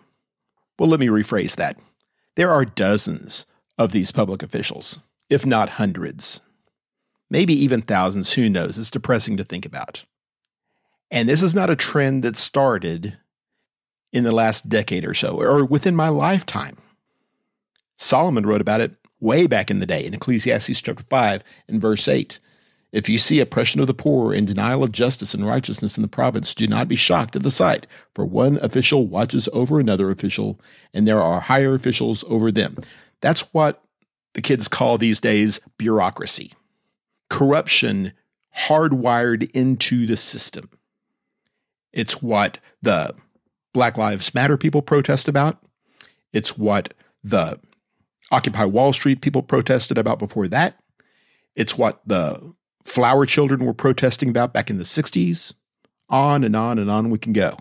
Well, 0.77 0.89
let 0.89 0.99
me 0.99 1.07
rephrase 1.07 1.55
that. 1.55 1.77
There 2.35 2.51
are 2.51 2.65
dozens 2.65 3.45
of 3.77 3.91
these 3.91 4.11
public 4.11 4.43
officials, 4.43 4.99
if 5.29 5.45
not 5.45 5.69
hundreds. 5.69 6.41
Maybe 7.29 7.53
even 7.53 7.81
thousands, 7.81 8.33
who 8.33 8.49
knows? 8.49 8.77
It's 8.77 8.91
depressing 8.91 9.37
to 9.37 9.43
think 9.43 9.65
about. 9.65 10.05
And 11.11 11.27
this 11.27 11.41
is 11.41 11.55
not 11.55 11.69
a 11.69 11.75
trend 11.75 12.23
that 12.23 12.37
started 12.37 13.17
in 14.11 14.23
the 14.23 14.31
last 14.31 14.69
decade 14.69 15.05
or 15.05 15.13
so, 15.13 15.39
or 15.39 15.65
within 15.65 15.95
my 15.95 16.09
lifetime. 16.09 16.77
Solomon 17.99 18.45
wrote 18.45 18.61
about 18.61 18.81
it 18.81 18.95
way 19.19 19.45
back 19.45 19.69
in 19.69 19.79
the 19.79 19.85
day 19.85 20.05
in 20.05 20.13
Ecclesiastes 20.13 20.81
chapter 20.81 21.03
5 21.03 21.43
and 21.67 21.81
verse 21.81 22.07
8. 22.07 22.39
If 22.91 23.09
you 23.09 23.19
see 23.19 23.39
oppression 23.39 23.81
of 23.81 23.87
the 23.87 23.93
poor 23.93 24.33
and 24.33 24.47
denial 24.47 24.83
of 24.83 24.93
justice 24.93 25.33
and 25.33 25.45
righteousness 25.45 25.97
in 25.97 26.01
the 26.01 26.07
province, 26.07 26.55
do 26.55 26.65
not 26.65 26.87
be 26.87 26.95
shocked 26.95 27.35
at 27.35 27.43
the 27.43 27.51
sight, 27.51 27.85
for 28.15 28.25
one 28.25 28.57
official 28.63 29.05
watches 29.05 29.47
over 29.53 29.79
another 29.79 30.09
official, 30.09 30.59
and 30.93 31.07
there 31.07 31.21
are 31.21 31.41
higher 31.41 31.75
officials 31.75 32.23
over 32.27 32.51
them. 32.51 32.77
That's 33.21 33.41
what 33.53 33.83
the 34.33 34.41
kids 34.41 34.67
call 34.67 34.97
these 34.97 35.19
days 35.19 35.59
bureaucracy. 35.77 36.53
Corruption 37.29 38.13
hardwired 38.57 39.51
into 39.51 40.07
the 40.07 40.17
system. 40.17 40.69
It's 41.91 42.23
what 42.23 42.59
the 42.81 43.13
Black 43.73 43.97
Lives 43.97 44.33
Matter 44.33 44.57
people 44.57 44.81
protest 44.81 45.27
about. 45.27 45.61
It's 46.33 46.57
what 46.57 46.93
the 47.23 47.59
Occupy 48.31 48.65
Wall 48.65 48.93
Street 48.93 49.21
people 49.21 49.41
protested 49.41 49.97
about 49.97 50.19
before 50.19 50.47
that. 50.47 50.77
It's 51.55 51.77
what 51.77 52.01
the 52.05 52.53
flower 52.83 53.25
children 53.25 53.65
were 53.65 53.73
protesting 53.73 54.29
about 54.29 54.53
back 54.53 54.69
in 54.69 54.77
the 54.77 54.83
60s. 54.83 55.53
On 56.09 56.43
and 56.43 56.55
on 56.55 56.79
and 56.79 56.89
on 56.89 57.09
we 57.09 57.19
can 57.19 57.33
go. 57.33 57.57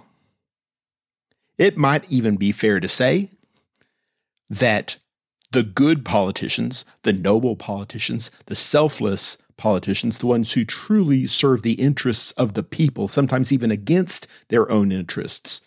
It 1.58 1.76
might 1.76 2.04
even 2.08 2.36
be 2.36 2.52
fair 2.52 2.80
to 2.80 2.88
say 2.88 3.30
that 4.48 4.96
the 5.50 5.62
good 5.62 6.04
politicians, 6.04 6.84
the 7.02 7.12
noble 7.12 7.56
politicians, 7.56 8.30
the 8.46 8.54
selfless 8.54 9.38
politicians, 9.56 10.18
the 10.18 10.26
ones 10.26 10.52
who 10.52 10.64
truly 10.64 11.26
serve 11.26 11.62
the 11.62 11.72
interests 11.72 12.32
of 12.32 12.54
the 12.54 12.62
people, 12.62 13.08
sometimes 13.08 13.52
even 13.52 13.70
against 13.70 14.28
their 14.48 14.70
own 14.70 14.92
interests, 14.92 15.62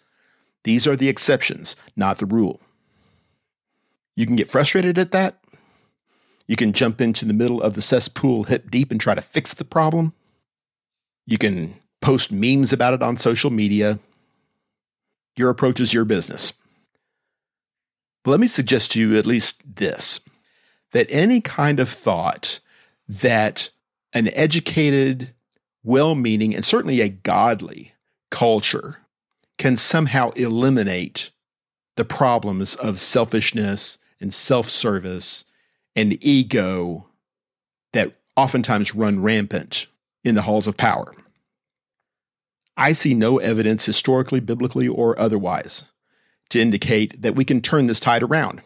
these 0.64 0.88
are 0.88 0.96
the 0.96 1.10
exceptions, 1.10 1.76
not 1.96 2.20
the 2.20 2.26
rule. 2.26 2.62
You 4.16 4.26
can 4.26 4.36
get 4.36 4.48
frustrated 4.48 4.98
at 4.98 5.12
that. 5.12 5.42
You 6.48 6.56
can 6.56 6.74
jump 6.74 7.00
into 7.00 7.26
the 7.26 7.34
middle 7.34 7.62
of 7.62 7.76
the 7.76 7.82
cesspool 7.82 8.44
hip 8.44 8.70
deep 8.70 8.92
and 8.92 9.00
try 9.00 9.16
to 9.16 9.22
fix 9.22 9.54
the 9.54 9.66
problem. 9.66 10.14
You 11.26 11.38
can 11.38 11.76
post 12.02 12.32
memes 12.32 12.74
about 12.74 12.94
it 12.94 13.02
on 13.02 13.18
social 13.18 13.52
media. 13.52 14.00
Your 15.38 15.50
approach 15.50 15.80
is 15.80 15.94
your 15.94 16.04
business. 16.04 16.54
But 18.24 18.32
let 18.32 18.40
me 18.40 18.48
suggest 18.48 18.92
to 18.92 19.00
you 19.00 19.18
at 19.18 19.26
least 19.26 19.62
this 19.76 20.20
that 20.92 21.08
any 21.10 21.40
kind 21.40 21.80
of 21.80 21.90
thought 21.90 22.60
that 23.08 23.70
an 24.14 24.28
educated, 24.34 25.34
well 25.84 26.16
meaning, 26.16 26.54
and 26.54 26.66
certainly 26.66 27.00
a 27.00 27.08
godly 27.08 27.94
culture 28.30 28.98
can 29.58 29.78
somehow 29.78 30.32
eliminate 30.32 31.32
the 31.96 32.06
problems 32.06 32.76
of 32.76 33.00
selfishness 33.00 33.98
and 34.20 34.34
self 34.34 34.70
service 34.70 35.46
and 35.96 36.24
ego 36.24 37.08
that 37.94 38.14
oftentimes 38.36 38.96
run 38.96 39.22
rampant 39.22 39.88
in 40.24 40.36
the 40.36 40.44
halls 40.44 40.68
of 40.68 40.78
power. 40.78 41.14
I 42.78 42.94
see 42.94 43.14
no 43.14 43.38
evidence, 43.38 43.86
historically, 43.86 44.40
biblically, 44.40 44.88
or 44.88 45.20
otherwise, 45.20 45.92
to 46.50 46.62
indicate 46.62 47.22
that 47.22 47.36
we 47.36 47.46
can 47.46 47.62
turn 47.62 47.88
this 47.88 48.00
tide 48.00 48.24
around. 48.24 48.62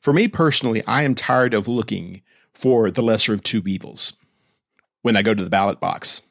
For 0.00 0.12
me 0.12 0.28
personally, 0.28 0.82
I 0.86 1.02
am 1.02 1.14
tired 1.14 1.54
of 1.54 1.66
looking 1.66 2.22
for 2.52 2.90
the 2.90 3.02
lesser 3.02 3.32
of 3.32 3.42
two 3.42 3.62
evils 3.66 4.12
when 5.02 5.16
I 5.16 5.22
go 5.22 5.34
to 5.34 5.42
the 5.44 5.50
ballot 5.50 5.80
box. 5.80 6.22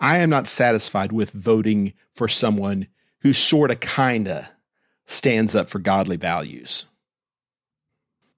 I 0.00 0.18
am 0.18 0.30
not 0.30 0.48
satisfied 0.48 1.12
with 1.12 1.30
voting 1.30 1.92
for 2.12 2.26
someone 2.26 2.88
who 3.22 3.32
sort 3.32 3.70
of 3.70 3.80
kinda 3.80 4.50
stands 5.06 5.54
up 5.54 5.68
for 5.68 5.78
godly 5.78 6.16
values. 6.16 6.86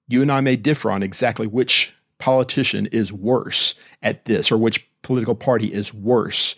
You 0.07 0.21
and 0.21 0.31
I 0.31 0.41
may 0.41 0.55
differ 0.55 0.91
on 0.91 1.03
exactly 1.03 1.47
which 1.47 1.93
politician 2.17 2.87
is 2.87 3.11
worse 3.11 3.75
at 4.01 4.25
this 4.25 4.51
or 4.51 4.57
which 4.57 4.87
political 5.01 5.35
party 5.35 5.73
is 5.73 5.93
worse. 5.93 6.55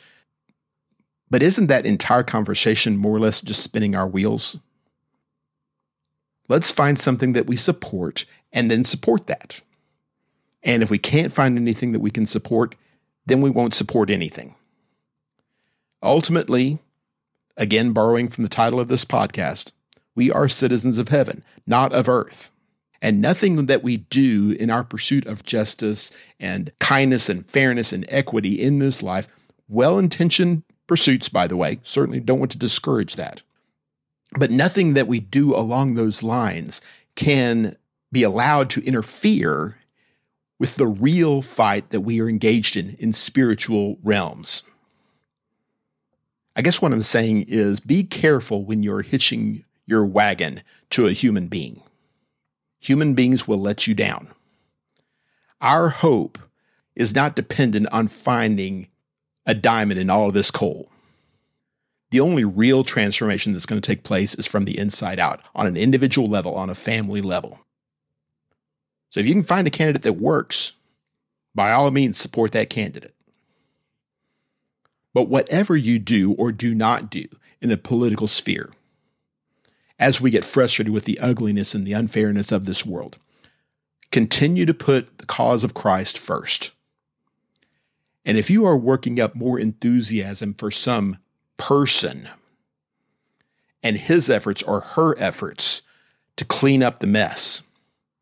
But 1.30 1.44
isn't 1.44 1.68
that 1.68 1.86
entire 1.86 2.24
conversation 2.24 2.98
more 2.98 3.16
or 3.16 3.20
less 3.20 3.42
just 3.42 3.64
spinning 3.64 3.96
our 3.96 4.08
wheels? 4.08 4.58
Let's 6.48 6.72
find 6.72 7.00
something 7.00 7.34
that 7.34 7.48
we 7.48 7.58
support 7.58 8.26
and 8.52 8.70
then 8.70 8.84
support 8.84 9.28
that. 9.28 9.62
And 10.62 10.84
if 10.84 10.90
we 10.90 10.98
can't 10.98 11.34
find 11.34 11.58
anything 11.58 11.92
that 11.92 12.00
we 12.00 12.12
can 12.12 12.26
support, 12.26 12.76
then 13.26 13.42
we 13.42 13.50
won't 13.50 13.74
support 13.74 14.10
anything. 14.10 14.56
Ultimately, 16.04 16.80
again, 17.58 17.92
borrowing 17.92 18.28
from 18.28 18.44
the 18.44 18.50
title 18.50 18.80
of 18.80 18.88
this 18.88 19.06
podcast, 19.06 19.72
we 20.16 20.32
are 20.32 20.48
citizens 20.48 20.98
of 20.98 21.10
heaven, 21.10 21.44
not 21.68 21.94
of 21.94 22.10
earth. 22.10 22.52
And 23.02 23.22
nothing 23.22 23.68
that 23.68 23.84
we 23.84 23.98
do 23.98 24.52
in 24.52 24.70
our 24.70 24.84
pursuit 24.84 25.28
of 25.28 25.44
justice 25.44 26.12
and 26.40 26.72
kindness 26.80 27.30
and 27.30 27.46
fairness 27.46 27.94
and 27.94 28.06
equity 28.10 28.60
in 28.60 28.80
this 28.80 29.04
life, 29.04 29.28
well 29.68 30.00
intentioned 30.00 30.64
pursuits, 30.88 31.30
by 31.30 31.48
the 31.48 31.58
way, 31.58 31.80
certainly 31.84 32.20
don't 32.20 32.40
want 32.40 32.52
to 32.52 32.58
discourage 32.58 33.16
that. 33.16 33.44
But 34.38 34.52
nothing 34.52 34.94
that 34.94 35.08
we 35.08 35.20
do 35.20 35.56
along 35.56 35.94
those 35.94 36.24
lines 36.24 36.82
can 37.16 37.76
be 38.12 38.24
allowed 38.24 38.70
to 38.72 38.84
interfere 38.84 39.78
with 40.60 40.76
the 40.76 40.88
real 40.88 41.42
fight 41.42 41.90
that 41.90 42.02
we 42.02 42.20
are 42.22 42.30
engaged 42.30 42.78
in 42.78 42.96
in 42.98 43.14
spiritual 43.14 43.98
realms. 44.04 44.64
I 46.56 46.62
guess 46.62 46.82
what 46.82 46.94
I'm 46.94 47.02
saying 47.02 47.46
is 47.48 47.80
be 47.80 48.04
careful 48.04 48.64
when 48.64 48.82
you're 48.82 49.02
hitching 49.02 49.64
your 49.86 50.06
wagon 50.06 50.62
to 50.92 51.08
a 51.08 51.12
human 51.12 51.48
being. 51.48 51.82
Human 52.80 53.14
beings 53.14 53.48
will 53.48 53.60
let 53.60 53.88
you 53.88 53.94
down. 53.94 54.30
Our 55.60 55.90
hope 55.90 56.40
is 56.96 57.14
not 57.14 57.36
dependent 57.36 57.88
on 57.92 58.08
finding 58.08 58.88
a 59.46 59.54
diamond 59.54 60.00
in 60.00 60.10
all 60.10 60.28
of 60.28 60.34
this 60.34 60.52
coal. 60.52 60.90
The 62.12 62.20
only 62.20 62.46
real 62.46 62.84
transformation 62.84 63.52
that's 63.52 63.66
going 63.66 63.82
to 63.82 63.86
take 63.86 64.04
place 64.04 64.36
is 64.36 64.48
from 64.48 64.64
the 64.64 64.78
inside 64.78 65.20
out, 65.20 65.42
on 65.54 65.68
an 65.68 65.76
individual 65.76 66.28
level, 66.28 66.56
on 66.56 66.70
a 66.70 66.76
family 66.76 67.22
level. 67.22 67.60
So 69.10 69.20
if 69.20 69.28
you 69.28 69.34
can 69.34 69.44
find 69.44 69.68
a 69.68 69.72
candidate 69.72 70.04
that 70.04 70.14
works, 70.14 70.74
by 71.54 71.72
all 71.72 71.90
means, 71.92 72.18
support 72.18 72.52
that 72.54 72.70
candidate. 72.70 73.14
But 75.16 75.30
whatever 75.30 75.78
you 75.78 75.98
do 75.98 76.34
or 76.34 76.52
do 76.52 76.76
not 76.76 77.10
do 77.10 77.26
in 77.62 77.72
a 77.72 77.78
political 77.78 78.28
sphere, 78.28 78.70
as 79.98 80.20
we 80.20 80.30
get 80.30 80.44
frustrated 80.44 80.92
with 80.92 81.06
the 81.06 81.18
ugliness 81.20 81.74
and 81.74 81.88
the 81.88 81.94
unfairness 81.94 82.52
of 82.52 82.66
this 82.66 82.86
world, 82.86 83.16
continue 84.12 84.66
to 84.66 84.74
put 84.74 85.18
the 85.18 85.26
cause 85.26 85.64
of 85.64 85.74
Christ 85.74 86.20
first. 86.20 86.74
And 88.26 88.38
if 88.38 88.50
you 88.50 88.66
are 88.66 88.76
working 88.76 89.18
up 89.22 89.36
more 89.36 89.58
enthusiasm 89.58 90.54
for 90.54 90.70
some 90.70 91.18
person 91.56 92.28
and 93.82 93.98
his 93.98 94.30
efforts 94.30 94.64
or 94.64 94.82
her 94.82 95.18
efforts 95.18 95.82
to 96.36 96.44
clean 96.44 96.84
up 96.84 97.00
the 97.00 97.08
mess, 97.08 97.64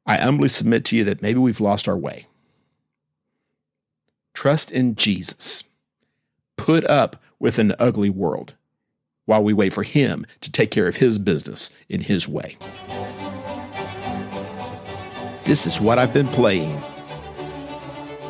I 0.05 0.17
humbly 0.17 0.47
submit 0.47 0.85
to 0.85 0.97
you 0.97 1.03
that 1.05 1.23
maybe 1.23 1.39
we've 1.39 1.59
lost 1.59 1.87
our 1.87 1.97
way. 1.97 2.27
Trust 4.35 4.69
in 4.69 4.93
Jesus 4.93 5.63
put 6.57 6.85
up 6.85 7.21
with 7.39 7.59
an 7.59 7.73
ugly 7.79 8.09
world 8.09 8.55
while 9.25 9.43
we 9.43 9.53
wait 9.53 9.73
for 9.73 9.83
Him 9.83 10.25
to 10.41 10.51
take 10.51 10.71
care 10.71 10.87
of 10.87 10.97
His 10.97 11.19
business 11.19 11.69
in 11.89 12.01
His 12.01 12.27
way. 12.27 12.57
This 15.45 15.67
is 15.67 15.79
what 15.79 15.99
I've 15.99 16.13
been 16.13 16.27
playing. 16.27 16.81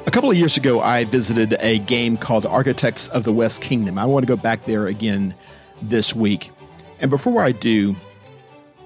A 0.06 0.12
couple 0.12 0.30
of 0.30 0.38
years 0.38 0.58
ago, 0.58 0.82
I 0.82 1.06
visited 1.06 1.56
a 1.60 1.80
game 1.80 2.18
called 2.18 2.46
Architects 2.46 3.08
of 3.10 3.24
the 3.24 3.32
West 3.32 3.62
Kingdom. 3.62 3.98
I 3.98 4.06
want 4.06 4.24
to 4.24 4.28
go 4.28 4.36
back 4.36 4.66
there 4.66 4.88
again 4.88 5.34
this 5.82 6.16
week. 6.16 6.52
And 7.00 7.10
before 7.10 7.42
I 7.42 7.52
do, 7.52 7.96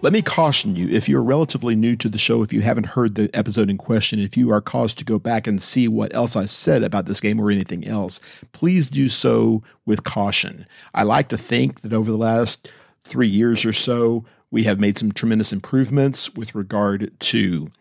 let 0.02 0.14
me 0.14 0.22
caution 0.22 0.76
you 0.76 0.88
if 0.90 1.10
you're 1.10 1.24
relatively 1.24 1.76
new 1.76 1.96
to 1.96 2.08
the 2.08 2.18
show, 2.18 2.44
if 2.44 2.54
you 2.54 2.62
haven't 2.62 2.88
heard 2.88 3.16
the 3.16 3.30
episode 3.34 3.70
in 3.70 3.78
question, 3.78 4.20
if 4.20 4.38
you 4.38 4.52
are 4.52 4.62
caused 4.62 5.00
to 5.00 5.06
go 5.06 5.18
back 5.18 5.48
and 5.48 5.62
see 5.62 5.88
what 5.88 6.14
else 6.14 6.36
I 6.36 6.46
said 6.46 6.84
about 6.84 7.08
this 7.08 7.20
game 7.20 7.40
or 7.40 7.50
anything 7.50 7.88
else, 7.88 8.20
please 8.52 8.90
do 8.90 9.10
so 9.10 9.64
with 9.86 10.04
caution. 10.04 10.68
I 10.94 11.04
like 11.04 11.30
to 11.30 11.38
think 11.38 11.82
that 11.82 11.94
over 11.94 12.12
the 12.12 12.18
last 12.18 12.72
three 13.02 13.28
years 13.28 13.66
or 13.66 13.74
so, 13.74 14.24
we 14.52 14.64
have 14.64 14.80
made 14.80 14.98
some 14.98 15.12
tremendous 15.12 15.52
improvements 15.52 16.34
with 16.36 16.54
regard 16.54 17.12
to 17.20 17.72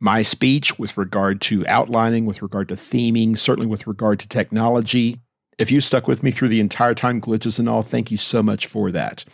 my 0.00 0.22
speech, 0.22 0.78
with 0.78 0.96
regard 0.96 1.40
to 1.42 1.66
outlining, 1.66 2.26
with 2.26 2.42
regard 2.42 2.68
to 2.68 2.74
theming, 2.74 3.38
certainly 3.38 3.68
with 3.68 3.86
regard 3.86 4.20
to 4.20 4.28
technology. 4.28 5.20
If 5.58 5.70
you 5.70 5.80
stuck 5.80 6.06
with 6.06 6.22
me 6.22 6.30
through 6.30 6.48
the 6.48 6.60
entire 6.60 6.94
time, 6.94 7.20
glitches 7.20 7.58
and 7.58 7.68
all, 7.68 7.82
thank 7.82 8.10
you 8.10 8.16
so 8.16 8.42
much 8.42 8.66
for 8.66 8.90
that. 8.92 9.24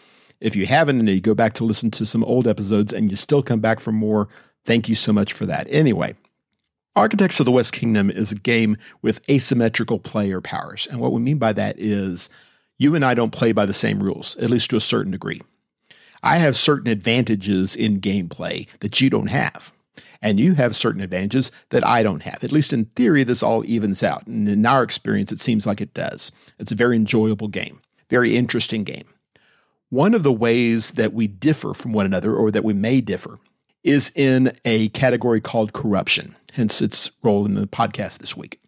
If 0.45 0.55
you 0.55 0.67
haven't 0.67 1.01
and 1.01 1.09
you 1.09 1.23
go 1.23 1.35
back 1.35 1.55
to 1.55 1.65
listen 1.65 1.91
to 1.93 2.05
some 2.05 2.23
old 2.23 2.47
episodes 2.47 2.93
and 2.93 3.11
you 3.11 3.17
still 3.17 3.43
come 3.43 3.61
back 3.61 3.81
for 3.81 3.93
more, 3.93 4.29
thank 4.63 4.91
you 4.91 4.95
so 4.95 5.11
much 5.11 5.33
for 5.33 5.47
that. 5.47 5.67
Anyway, 5.71 6.17
Architects 6.95 7.41
of 7.41 7.47
the 7.47 7.51
West 7.51 7.73
Kingdom 7.73 8.11
is 8.11 8.31
a 8.31 8.37
game 8.37 8.77
with 9.01 9.27
asymmetrical 9.27 9.99
player 9.99 10.43
powers. 10.43 10.87
And 10.91 11.01
what 11.01 11.13
we 11.13 11.23
mean 11.23 11.39
by 11.39 11.55
that 11.55 11.77
is 11.79 12.29
you 12.77 12.95
and 12.95 13.03
I 13.03 13.15
don't 13.15 13.33
play 13.33 13.53
by 13.53 13.65
the 13.65 13.73
same 13.73 14.03
rules, 14.03 14.37
at 14.37 14.51
least 14.51 14.69
to 14.69 14.77
a 14.77 14.83
certain 14.83 15.13
degree. 15.13 15.41
I 16.23 16.37
have 16.37 16.57
certain 16.57 16.89
advantages 16.89 17.75
in 17.75 18.03
gameplay 18.03 18.69
that 18.81 19.01
you 19.01 19.09
don't 19.09 19.29
have. 19.29 19.73
And 20.21 20.39
you 20.39 20.57
have 20.57 20.77
certain 20.77 21.01
advantages 21.01 21.53
that 21.71 21.87
I 21.87 22.03
don't 22.03 22.23
have. 22.23 22.45
At 22.45 22.53
least 22.53 22.75
in 22.75 22.85
theory, 22.97 23.25
this 23.25 23.43
all 23.43 23.65
evens 23.65 24.03
out. 24.03 24.27
And 24.27 24.47
in 24.47 24.67
our 24.67 24.83
experience, 24.83 25.33
it 25.33 25.41
seems 25.41 25.67
like 25.67 25.81
it 25.81 25.95
does. 25.95 26.33
It's 26.59 26.73
a 26.73 26.77
very 26.77 26.97
enjoyable 26.97 27.49
game, 27.49 27.81
very 28.11 28.37
interesting 28.37 28.85
game. 28.85 29.07
One 29.95 30.13
of 30.13 30.25
the 30.25 30.33
ways 30.33 30.91
that 30.93 31.13
we 31.13 31.29
differ 31.29 31.73
from 31.73 31.93
one 31.93 32.05
another, 32.05 32.35
or 32.35 32.51
that 32.51 32.65
we 32.65 32.73
may 32.73 33.01
differ, 33.01 33.39
is 33.85 34.11
in 34.17 34.59
a 34.65 34.89
category 34.89 35.41
called 35.41 35.73
corruption, 35.73 36.35
hence 36.55 36.83
its 36.83 37.13
role 37.23 37.47
in 37.47 37.55
the 37.55 37.69
podcast 37.69 38.19
this 38.19 38.37
week. 38.37 38.59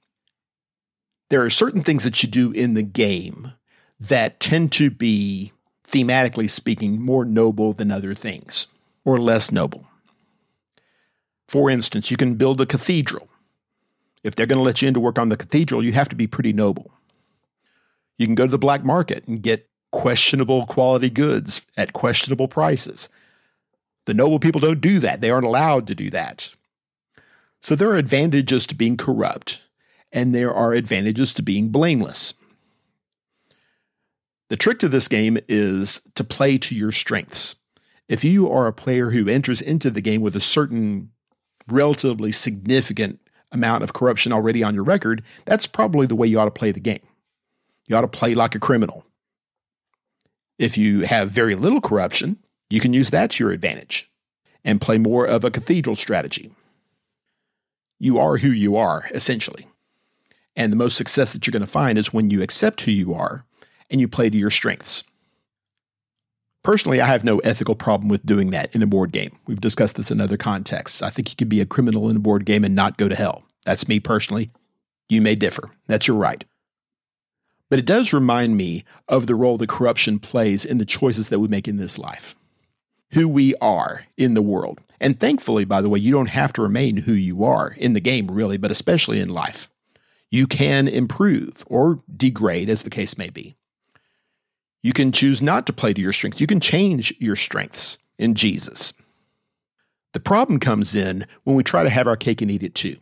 There 1.28 1.42
are 1.42 1.50
certain 1.50 1.82
things 1.82 2.04
that 2.04 2.22
you 2.22 2.28
do 2.28 2.52
in 2.52 2.74
the 2.74 2.84
game 2.84 3.54
that 3.98 4.38
tend 4.38 4.70
to 4.74 4.88
be, 4.88 5.50
thematically 5.82 6.48
speaking, 6.48 7.02
more 7.02 7.24
noble 7.24 7.72
than 7.72 7.90
other 7.90 8.14
things, 8.14 8.68
or 9.04 9.18
less 9.18 9.50
noble. 9.50 9.84
For 11.48 11.68
instance, 11.68 12.08
you 12.08 12.16
can 12.16 12.36
build 12.36 12.60
a 12.60 12.66
cathedral. 12.66 13.26
If 14.22 14.36
they're 14.36 14.46
going 14.46 14.60
to 14.60 14.62
let 14.62 14.80
you 14.80 14.86
in 14.86 14.94
to 14.94 15.00
work 15.00 15.18
on 15.18 15.30
the 15.30 15.36
cathedral, 15.36 15.82
you 15.82 15.90
have 15.90 16.08
to 16.10 16.14
be 16.14 16.28
pretty 16.28 16.52
noble. 16.52 16.92
You 18.16 18.26
can 18.26 18.36
go 18.36 18.44
to 18.44 18.50
the 18.52 18.58
black 18.58 18.84
market 18.84 19.26
and 19.26 19.42
get 19.42 19.68
questionable 19.96 20.66
quality 20.66 21.08
goods 21.08 21.64
at 21.74 21.94
questionable 21.94 22.48
prices. 22.48 23.08
The 24.04 24.12
noble 24.12 24.38
people 24.38 24.60
don't 24.60 24.82
do 24.82 24.98
that. 24.98 25.22
They 25.22 25.30
aren't 25.30 25.46
allowed 25.46 25.86
to 25.86 25.94
do 25.94 26.10
that. 26.10 26.54
So 27.62 27.74
there 27.74 27.88
are 27.88 27.96
advantages 27.96 28.66
to 28.66 28.74
being 28.74 28.98
corrupt, 28.98 29.62
and 30.12 30.34
there 30.34 30.52
are 30.54 30.74
advantages 30.74 31.32
to 31.34 31.42
being 31.42 31.70
blameless. 31.70 32.34
The 34.50 34.58
trick 34.58 34.78
to 34.80 34.88
this 34.88 35.08
game 35.08 35.38
is 35.48 36.02
to 36.14 36.22
play 36.22 36.58
to 36.58 36.74
your 36.74 36.92
strengths. 36.92 37.56
If 38.06 38.22
you 38.22 38.52
are 38.52 38.66
a 38.66 38.74
player 38.74 39.12
who 39.12 39.26
enters 39.30 39.62
into 39.62 39.90
the 39.90 40.02
game 40.02 40.20
with 40.20 40.36
a 40.36 40.40
certain 40.40 41.10
relatively 41.66 42.32
significant 42.32 43.18
amount 43.50 43.82
of 43.82 43.94
corruption 43.94 44.30
already 44.30 44.62
on 44.62 44.74
your 44.74 44.84
record, 44.84 45.24
that's 45.46 45.66
probably 45.66 46.06
the 46.06 46.14
way 46.14 46.26
you 46.26 46.38
ought 46.38 46.44
to 46.44 46.50
play 46.50 46.70
the 46.70 46.80
game. 46.80 47.00
You 47.86 47.96
ought 47.96 48.02
to 48.02 48.08
play 48.08 48.34
like 48.34 48.54
a 48.54 48.60
criminal. 48.60 49.06
If 50.58 50.78
you 50.78 51.02
have 51.02 51.30
very 51.30 51.54
little 51.54 51.80
corruption, 51.80 52.38
you 52.70 52.80
can 52.80 52.92
use 52.92 53.10
that 53.10 53.32
to 53.32 53.44
your 53.44 53.52
advantage 53.52 54.10
and 54.64 54.80
play 54.80 54.98
more 54.98 55.26
of 55.26 55.44
a 55.44 55.50
cathedral 55.50 55.94
strategy. 55.94 56.52
You 57.98 58.18
are 58.18 58.38
who 58.38 58.50
you 58.50 58.76
are, 58.76 59.08
essentially. 59.12 59.66
And 60.54 60.72
the 60.72 60.76
most 60.76 60.96
success 60.96 61.32
that 61.32 61.46
you're 61.46 61.52
going 61.52 61.60
to 61.60 61.66
find 61.66 61.98
is 61.98 62.12
when 62.12 62.30
you 62.30 62.42
accept 62.42 62.82
who 62.82 62.90
you 62.90 63.14
are 63.14 63.44
and 63.90 64.00
you 64.00 64.08
play 64.08 64.30
to 64.30 64.36
your 64.36 64.50
strengths. 64.50 65.04
Personally, 66.62 67.00
I 67.00 67.06
have 67.06 67.22
no 67.22 67.38
ethical 67.38 67.76
problem 67.76 68.08
with 68.08 68.26
doing 68.26 68.50
that 68.50 68.74
in 68.74 68.82
a 68.82 68.86
board 68.86 69.12
game. 69.12 69.38
We've 69.46 69.60
discussed 69.60 69.96
this 69.96 70.10
in 70.10 70.20
other 70.20 70.36
contexts. 70.36 71.00
I 71.00 71.10
think 71.10 71.30
you 71.30 71.36
could 71.36 71.48
be 71.48 71.60
a 71.60 71.66
criminal 71.66 72.10
in 72.10 72.16
a 72.16 72.20
board 72.20 72.44
game 72.44 72.64
and 72.64 72.74
not 72.74 72.98
go 72.98 73.08
to 73.08 73.14
hell. 73.14 73.44
That's 73.64 73.86
me 73.86 74.00
personally. 74.00 74.50
You 75.08 75.22
may 75.22 75.36
differ. 75.36 75.70
That's 75.86 76.08
your 76.08 76.16
right. 76.16 76.44
But 77.68 77.78
it 77.78 77.86
does 77.86 78.12
remind 78.12 78.56
me 78.56 78.84
of 79.08 79.26
the 79.26 79.34
role 79.34 79.58
that 79.58 79.68
corruption 79.68 80.18
plays 80.18 80.64
in 80.64 80.78
the 80.78 80.84
choices 80.84 81.28
that 81.28 81.40
we 81.40 81.48
make 81.48 81.66
in 81.66 81.76
this 81.76 81.98
life, 81.98 82.36
who 83.10 83.26
we 83.26 83.54
are 83.56 84.04
in 84.16 84.34
the 84.34 84.42
world. 84.42 84.80
And 85.00 85.18
thankfully, 85.18 85.64
by 85.64 85.80
the 85.80 85.88
way, 85.88 85.98
you 85.98 86.12
don't 86.12 86.26
have 86.26 86.52
to 86.54 86.62
remain 86.62 86.98
who 86.98 87.12
you 87.12 87.44
are 87.44 87.70
in 87.70 87.92
the 87.92 88.00
game, 88.00 88.28
really, 88.28 88.56
but 88.56 88.70
especially 88.70 89.20
in 89.20 89.28
life. 89.28 89.68
You 90.30 90.46
can 90.46 90.88
improve 90.88 91.64
or 91.66 92.02
degrade, 92.14 92.68
as 92.68 92.82
the 92.82 92.90
case 92.90 93.18
may 93.18 93.30
be. 93.30 93.56
You 94.82 94.92
can 94.92 95.10
choose 95.10 95.42
not 95.42 95.66
to 95.66 95.72
play 95.72 95.92
to 95.92 96.00
your 96.00 96.12
strengths. 96.12 96.40
You 96.40 96.46
can 96.46 96.60
change 96.60 97.14
your 97.18 97.36
strengths 97.36 97.98
in 98.18 98.34
Jesus. 98.34 98.92
The 100.12 100.20
problem 100.20 100.60
comes 100.60 100.94
in 100.94 101.26
when 101.44 101.56
we 101.56 101.62
try 101.62 101.82
to 101.82 101.90
have 101.90 102.06
our 102.06 102.16
cake 102.16 102.40
and 102.40 102.50
eat 102.50 102.62
it 102.62 102.74
too. 102.74 102.96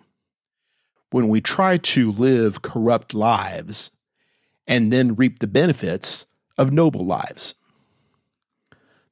When 1.11 1.29
we 1.29 1.40
try 1.40 1.77
to 1.77 2.11
live 2.11 2.62
corrupt 2.62 3.14
lives 3.14 3.90
and 4.66 4.92
then 4.92 5.16
reap 5.16 5.38
the 5.38 5.46
benefits 5.46 6.27
of 6.57 6.72
noble 6.72 7.05
lives. 7.05 7.57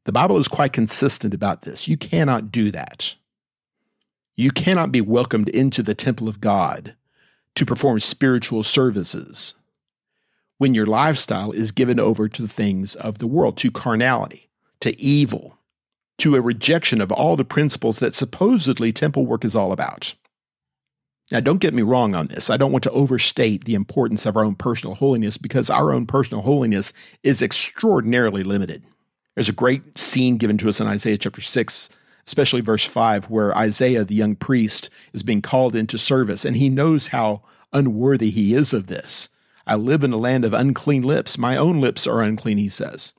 The 0.05 0.13
Bible 0.13 0.39
is 0.39 0.49
quite 0.49 0.73
consistent 0.73 1.33
about 1.33 1.63
this. 1.63 1.87
You 1.87 1.97
cannot 1.97 2.51
do 2.51 2.71
that. 2.71 3.15
You 4.35 4.51
cannot 4.51 4.91
be 4.91 5.01
welcomed 5.01 5.49
into 5.51 5.83
the 5.83 5.95
temple 5.95 6.29
of 6.29 6.41
God 6.41 6.97
to 7.55 7.67
perform 7.67 8.01
spiritual 8.01 8.63
services 8.63 9.55
when 10.59 10.75
your 10.75 10.87
lifestyle 10.87 11.53
is 11.53 11.73
given 11.73 12.01
over 12.01 12.29
to 12.29 12.43
the 12.43 12.49
things 12.49 12.95
of 12.95 13.19
the 13.19 13.27
world, 13.27 13.57
to 13.59 13.71
carnality, 13.71 14.49
to 14.81 14.99
evil, 15.01 15.59
to 16.19 16.37
a 16.37 16.41
rejection 16.41 17.01
of 17.01 17.11
all 17.11 17.37
the 17.37 17.45
principles 17.45 17.99
that 17.99 18.15
supposedly 18.15 18.93
temple 18.93 19.27
work 19.27 19.45
is 19.45 19.57
all 19.57 19.73
about. 19.73 20.15
Now, 21.33 21.41
don't 21.41 21.63
get 21.63 21.73
me 21.73 21.81
wrong 21.81 22.15
on 22.15 22.27
this. 22.27 22.51
I 22.51 22.59
don't 22.59 22.73
want 22.73 22.85
to 22.85 22.91
overstate 22.91 23.65
the 23.65 23.75
importance 23.75 24.27
of 24.27 24.37
our 24.37 24.45
own 24.45 24.55
personal 24.55 24.97
holiness 24.97 25.39
because 25.39 25.71
our 25.71 25.91
own 25.91 26.05
personal 26.05 26.43
holiness 26.43 26.93
is 27.23 27.41
extraordinarily 27.41 28.45
limited. 28.45 28.85
There's 29.35 29.49
a 29.49 29.53
great 29.53 29.97
scene 29.97 30.37
given 30.37 30.59
to 30.59 30.69
us 30.69 30.79
in 30.79 30.87
Isaiah 30.87 31.17
chapter 31.17 31.41
6, 31.41 31.89
especially 32.27 32.61
verse 32.61 32.85
5, 32.85 33.31
where 33.31 33.57
Isaiah, 33.57 34.05
the 34.05 34.15
young 34.15 34.37
priest, 34.37 34.91
is 35.15 35.23
being 35.23 35.41
called 35.41 35.75
into 35.75 35.97
service, 35.97 36.45
and 36.45 36.59
he 36.59 36.69
knows 36.69 37.09
how 37.09 37.41
unworthy 37.73 38.29
he 38.29 38.53
is 38.53 38.75
of 38.75 38.89
this. 38.89 39.31
I 39.67 39.77
live 39.77 40.05
in 40.05 40.13
a 40.13 40.19
land 40.19 40.45
of 40.45 40.53
unclean 40.53 41.03
lips. 41.03 41.39
My 41.39 41.57
own 41.57 41.81
lips 41.81 42.07
are 42.07 42.21
unclean, 42.21 42.59
he 42.59 42.69
says. 42.69 43.15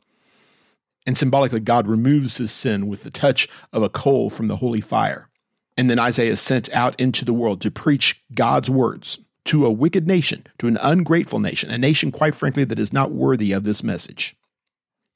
And 1.07 1.17
symbolically, 1.17 1.61
God 1.61 1.87
removes 1.87 2.37
his 2.37 2.51
sin 2.51 2.85
with 2.85 3.01
the 3.01 3.09
touch 3.09 3.49
of 3.71 3.81
a 3.81 3.89
coal 3.89 4.29
from 4.29 4.49
the 4.49 4.57
holy 4.57 4.81
fire. 4.81 5.29
And 5.77 5.89
then 5.89 5.99
Isaiah 5.99 6.31
is 6.31 6.41
sent 6.41 6.71
out 6.73 6.99
into 6.99 7.25
the 7.25 7.33
world 7.33 7.61
to 7.61 7.71
preach 7.71 8.23
God's 8.33 8.69
words 8.69 9.19
to 9.45 9.65
a 9.65 9.71
wicked 9.71 10.07
nation, 10.07 10.45
to 10.59 10.67
an 10.67 10.77
ungrateful 10.81 11.39
nation, 11.39 11.69
a 11.69 11.77
nation, 11.77 12.11
quite 12.11 12.35
frankly, 12.35 12.63
that 12.63 12.79
is 12.79 12.93
not 12.93 13.11
worthy 13.11 13.51
of 13.51 13.63
this 13.63 13.83
message. 13.83 14.35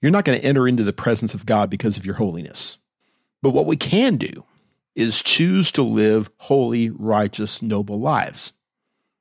You're 0.02 0.12
not 0.12 0.26
going 0.26 0.40
to 0.40 0.46
enter 0.46 0.68
into 0.68 0.84
the 0.84 0.94
presence 0.94 1.34
of 1.34 1.46
God 1.46 1.70
because 1.70 1.98
of 1.98 2.06
your 2.06 2.16
holiness. 2.16 2.78
But 3.42 3.52
what 3.52 3.66
we 3.66 3.78
can 3.78 4.18
do 4.18 4.44
is 4.96 5.22
choose 5.22 5.72
to 5.74 5.84
live 5.84 6.30
holy, 6.38 6.90
righteous, 6.90 7.62
noble 7.62 8.00
lives 8.00 8.54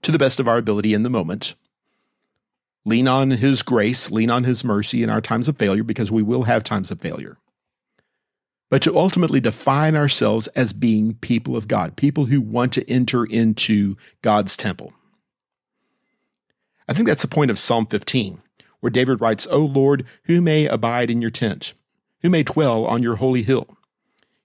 to 0.03 0.11
the 0.11 0.19
best 0.19 0.41
of 0.41 0.49
our 0.49 0.59
ability 0.59 0.95
in 0.95 1.03
the 1.03 1.11
moment 1.11 1.55
lean 2.87 3.09
on 3.09 3.33
His 3.33 3.63
grace, 3.63 4.11
lean 4.11 4.31
on 4.31 4.45
His 4.45 4.65
mercy 4.65 5.03
in 5.03 5.11
our 5.11 5.21
times 5.21 5.49
of 5.49 5.59
failure, 5.59 5.83
because 5.83 6.11
we 6.11 6.23
will 6.23 6.45
have 6.45 6.65
times 6.65 6.91
of 6.91 7.01
failure. 7.01 7.37
But 8.69 8.83
to 8.83 8.97
ultimately 8.97 9.41
define 9.41 9.95
ourselves 9.95 10.49
as 10.49 10.73
being 10.73 11.15
people 11.15 11.57
of 11.57 11.69
God, 11.69 11.97
people 11.97 12.27
who 12.27 12.41
want 12.41 12.73
to 12.73 12.91
enter 12.91 13.25
into 13.25 13.97
God's 14.23 14.57
temple. 14.57 14.93
I 16.89 16.93
think 16.93 17.07
that's 17.07 17.23
the 17.23 17.29
point 17.29 17.51
of 17.51 17.59
Psalm 17.59 17.87
15, 17.87 18.43
where 18.81 18.91
David 18.91 19.21
writes, 19.21 19.47
O 19.51 19.59
Lord, 19.59 20.05
who 20.25 20.41
may 20.41 20.67
abide 20.67 21.11
in 21.11 21.21
your 21.21 21.31
tent? 21.31 21.75
Who 22.23 22.31
may 22.31 22.43
dwell 22.43 22.87
on 22.87 23.03
your 23.03 23.17
holy 23.17 23.43
hill? 23.43 23.77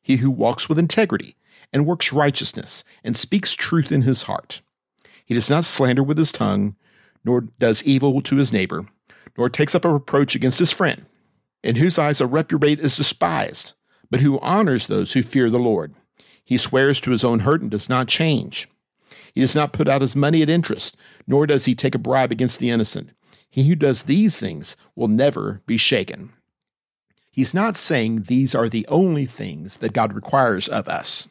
He 0.02 0.18
who 0.18 0.32
walks 0.32 0.68
with 0.68 0.80
integrity 0.80 1.36
and 1.74 1.86
works 1.86 2.12
righteousness 2.12 2.84
and 3.04 3.16
speaks 3.16 3.54
truth 3.54 3.92
in 3.92 4.02
his 4.04 4.24
heart. 4.24 4.62
He 5.26 5.34
does 5.34 5.50
not 5.50 5.66
slander 5.66 6.04
with 6.04 6.18
his 6.18 6.32
tongue, 6.32 6.76
nor 7.24 7.42
does 7.42 7.84
evil 7.84 8.22
to 8.22 8.36
his 8.36 8.52
neighbor, 8.52 8.86
nor 9.38 9.50
takes 9.50 9.76
up 9.76 9.86
a 9.86 9.90
reproach 9.90 10.36
against 10.36 10.60
his 10.60 10.72
friend, 10.72 11.06
in 11.64 11.78
whose 11.78 11.98
eyes 11.98 12.20
a 12.20 12.28
reprobate 12.28 12.80
is 12.80 12.98
despised, 12.98 13.74
but 14.12 14.19
who 14.19 14.39
honors 14.41 14.86
those 14.86 15.13
who 15.13 15.24
fear 15.24 15.50
the 15.50 15.58
Lord. 15.58 15.95
He 16.43 16.58
swears 16.58 17.00
to 17.02 17.12
his 17.12 17.24
own 17.24 17.39
hurt 17.39 17.62
and 17.62 17.71
does 17.71 17.89
not 17.89 18.08
change. 18.08 18.67
He 19.34 19.41
does 19.41 19.56
not 19.56 19.74
put 19.74 19.88
out 19.88 20.02
his 20.02 20.15
money 20.15 20.41
at 20.41 20.50
interest, 20.50 20.97
nor 21.26 21.47
does 21.47 21.65
he 21.65 21.74
take 21.74 21.95
a 21.95 22.00
bribe 22.00 22.32
against 22.32 22.60
the 22.60 22.69
innocent. 22.69 23.13
He 23.50 23.67
who 23.67 23.76
does 23.76 24.04
these 24.04 24.39
things 24.39 24.76
will 24.95 25.08
never 25.08 25.62
be 25.65 25.78
shaken. 25.78 26.34
He's 27.32 27.54
not 27.54 27.78
saying 27.78 28.24
these 28.24 28.54
are 28.54 28.67
the 28.67 28.86
only 28.89 29.26
things 29.26 29.78
that 29.78 29.93
God 29.93 30.13
requires 30.13 30.67
of 30.67 30.89
us, 30.89 31.30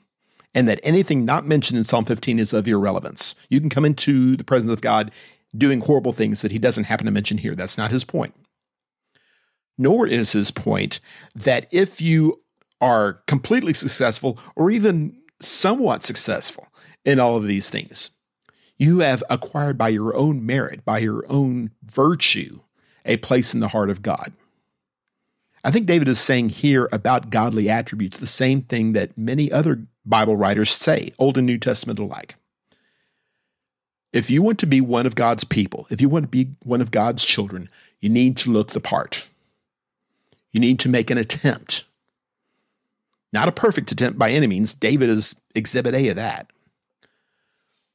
and 0.54 0.66
that 0.66 0.80
anything 0.82 1.26
not 1.26 1.46
mentioned 1.46 1.76
in 1.76 1.84
Psalm 1.84 2.06
15 2.06 2.38
is 2.38 2.54
of 2.54 2.66
irrelevance. 2.66 3.34
You 3.50 3.60
can 3.60 3.68
come 3.68 3.84
into 3.84 4.36
the 4.36 4.44
presence 4.44 4.72
of 4.72 4.80
God 4.80 5.10
doing 5.54 5.80
horrible 5.80 6.12
things 6.12 6.40
that 6.40 6.52
he 6.52 6.58
doesn't 6.58 6.84
happen 6.84 7.04
to 7.04 7.12
mention 7.12 7.38
here. 7.38 7.54
That's 7.54 7.76
not 7.76 7.90
his 7.90 8.04
point. 8.04 8.34
Nor 9.76 10.06
is 10.06 10.32
his 10.32 10.50
point 10.50 11.00
that 11.34 11.66
if 11.70 12.00
you 12.00 12.40
are 12.80 13.14
completely 13.26 13.74
successful 13.74 14.38
or 14.56 14.70
even 14.70 15.16
somewhat 15.40 16.02
successful 16.02 16.68
in 17.04 17.18
all 17.20 17.36
of 17.36 17.46
these 17.46 17.70
things, 17.70 18.10
you 18.76 19.00
have 19.00 19.22
acquired 19.28 19.76
by 19.76 19.88
your 19.88 20.14
own 20.14 20.44
merit, 20.44 20.84
by 20.84 20.98
your 20.98 21.24
own 21.28 21.70
virtue, 21.84 22.60
a 23.04 23.16
place 23.18 23.52
in 23.52 23.60
the 23.60 23.68
heart 23.68 23.90
of 23.90 24.02
God. 24.02 24.32
I 25.62 25.70
think 25.70 25.86
David 25.86 26.08
is 26.08 26.18
saying 26.18 26.50
here 26.50 26.88
about 26.90 27.30
godly 27.30 27.68
attributes 27.68 28.18
the 28.18 28.26
same 28.26 28.62
thing 28.62 28.94
that 28.94 29.16
many 29.18 29.52
other 29.52 29.86
Bible 30.06 30.36
writers 30.36 30.70
say, 30.70 31.12
Old 31.18 31.36
and 31.36 31.46
New 31.46 31.58
Testament 31.58 31.98
alike. 31.98 32.36
If 34.12 34.30
you 34.30 34.42
want 34.42 34.58
to 34.60 34.66
be 34.66 34.80
one 34.80 35.06
of 35.06 35.14
God's 35.14 35.44
people, 35.44 35.86
if 35.90 36.00
you 36.00 36.08
want 36.08 36.24
to 36.24 36.28
be 36.28 36.54
one 36.62 36.80
of 36.80 36.90
God's 36.90 37.24
children, 37.24 37.68
you 38.00 38.08
need 38.08 38.36
to 38.38 38.50
look 38.50 38.70
the 38.70 38.80
part. 38.80 39.28
You 40.50 40.60
need 40.60 40.80
to 40.80 40.88
make 40.88 41.10
an 41.10 41.18
attempt. 41.18 41.84
Not 43.32 43.48
a 43.48 43.52
perfect 43.52 43.92
attempt 43.92 44.18
by 44.18 44.30
any 44.30 44.46
means. 44.46 44.74
David 44.74 45.08
is 45.08 45.36
exhibit 45.54 45.94
A 45.94 46.08
of 46.08 46.16
that. 46.16 46.50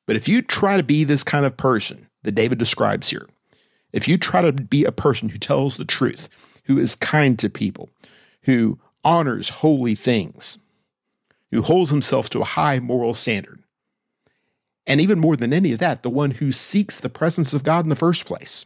But 0.05 0.15
if 0.15 0.27
you 0.27 0.41
try 0.41 0.77
to 0.77 0.83
be 0.83 1.03
this 1.03 1.23
kind 1.23 1.45
of 1.45 1.57
person 1.57 2.07
that 2.23 2.33
David 2.33 2.57
describes 2.57 3.09
here, 3.09 3.27
if 3.91 4.07
you 4.07 4.17
try 4.17 4.41
to 4.41 4.51
be 4.51 4.83
a 4.85 4.91
person 4.91 5.29
who 5.29 5.37
tells 5.37 5.77
the 5.77 5.85
truth, 5.85 6.29
who 6.65 6.77
is 6.77 6.95
kind 6.95 7.37
to 7.39 7.49
people, 7.49 7.89
who 8.43 8.79
honors 9.03 9.49
holy 9.49 9.95
things, 9.95 10.59
who 11.51 11.61
holds 11.61 11.89
himself 11.89 12.29
to 12.29 12.41
a 12.41 12.45
high 12.45 12.79
moral 12.79 13.13
standard, 13.13 13.63
and 14.87 15.01
even 15.01 15.19
more 15.19 15.35
than 15.35 15.53
any 15.53 15.71
of 15.71 15.79
that, 15.79 16.03
the 16.03 16.09
one 16.09 16.31
who 16.31 16.51
seeks 16.51 16.99
the 16.99 17.09
presence 17.09 17.53
of 17.53 17.63
God 17.63 17.85
in 17.85 17.89
the 17.89 17.95
first 17.95 18.25
place, 18.25 18.65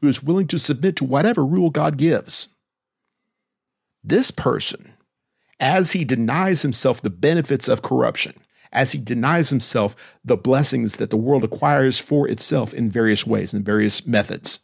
who 0.00 0.08
is 0.08 0.22
willing 0.22 0.48
to 0.48 0.58
submit 0.58 0.96
to 0.96 1.04
whatever 1.04 1.44
rule 1.44 1.70
God 1.70 1.96
gives. 1.96 2.48
This 4.02 4.30
person, 4.30 4.94
as 5.60 5.92
he 5.92 6.04
denies 6.04 6.62
himself 6.62 7.00
the 7.00 7.10
benefits 7.10 7.68
of 7.68 7.82
corruption, 7.82 8.34
as 8.72 8.92
he 8.92 8.98
denies 8.98 9.50
himself 9.50 9.94
the 10.24 10.36
blessings 10.36 10.96
that 10.96 11.10
the 11.10 11.16
world 11.16 11.44
acquires 11.44 11.98
for 11.98 12.28
itself 12.28 12.74
in 12.74 12.90
various 12.90 13.26
ways 13.26 13.54
and 13.54 13.64
various 13.64 14.06
methods, 14.06 14.60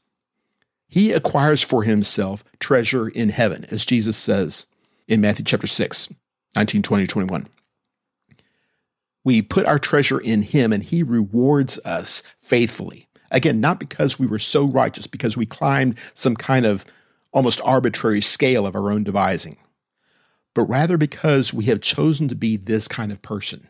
he 0.89 1.13
acquires 1.13 1.63
for 1.63 1.83
himself 1.83 2.43
treasure 2.59 3.09
in 3.09 3.29
heaven, 3.29 3.67
as 3.71 3.85
Jesus 3.85 4.17
says 4.17 4.67
in 5.07 5.21
Matthew 5.21 5.45
chapter 5.45 5.67
6, 5.67 6.13
19, 6.57 6.83
20, 6.83 7.07
21 7.07 7.49
we 9.27 9.43
put 9.43 9.67
our 9.67 9.81
treasure 9.81 10.21
in 10.21 10.43
Him 10.43 10.73
and 10.73 10.85
He 10.85 11.03
rewards 11.03 11.81
us 11.85 12.23
faithfully. 12.39 13.09
Again, 13.33 13.61
not 13.61 13.81
because 13.81 14.21
we 14.21 14.27
were 14.27 14.39
so 14.39 14.65
righteous, 14.65 15.09
because 15.09 15.37
we 15.37 15.45
climbed 15.45 15.99
some 16.15 16.37
kind 16.37 16.65
of 16.65 16.85
almost 17.33 17.61
arbitrary 17.65 18.21
scale 18.21 18.65
of 18.65 18.77
our 18.77 18.93
own 18.93 19.03
devising, 19.03 19.57
but 20.57 20.71
rather 20.71 20.97
because 20.97 21.53
we 21.53 21.67
have 21.67 21.83
chosen 21.83 22.29
to 22.29 22.35
be 22.35 22.57
this 22.57 22.89
kind 22.89 23.13
of 23.13 23.21
person. 23.21 23.69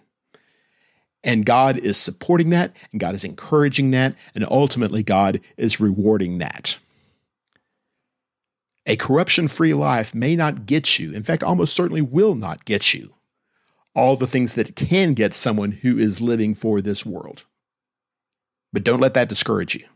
And 1.25 1.45
God 1.45 1.77
is 1.77 1.97
supporting 1.97 2.51
that, 2.51 2.77
and 2.93 3.01
God 3.01 3.17
is 3.17 3.25
encouraging 3.25 3.91
that, 3.91 4.15
and 4.37 4.47
ultimately 4.49 5.03
God 5.03 5.41
is 5.57 5.81
rewarding 5.81 6.39
that. 6.39 6.79
A 8.87 8.95
corruption 8.95 9.49
free 9.49 9.75
life 9.75 10.15
may 10.15 10.37
not 10.37 10.65
get 10.65 11.01
you, 11.01 11.13
in 11.13 11.25
fact, 11.25 11.43
almost 11.43 11.75
certainly 11.75 12.03
will 12.03 12.37
not 12.37 12.65
get 12.65 12.95
you, 12.95 13.15
all 13.93 14.15
the 14.15 14.29
things 14.29 14.55
that 14.55 14.77
can 14.77 15.13
get 15.13 15.35
someone 15.35 15.73
who 15.73 15.99
is 15.99 16.21
living 16.21 16.55
for 16.55 16.81
this 16.81 17.05
world. 17.05 17.47
But 18.73 18.85
don't 18.85 19.01
let 19.01 19.15
that 19.15 19.29
discourage 19.29 19.75
you, 19.75 19.87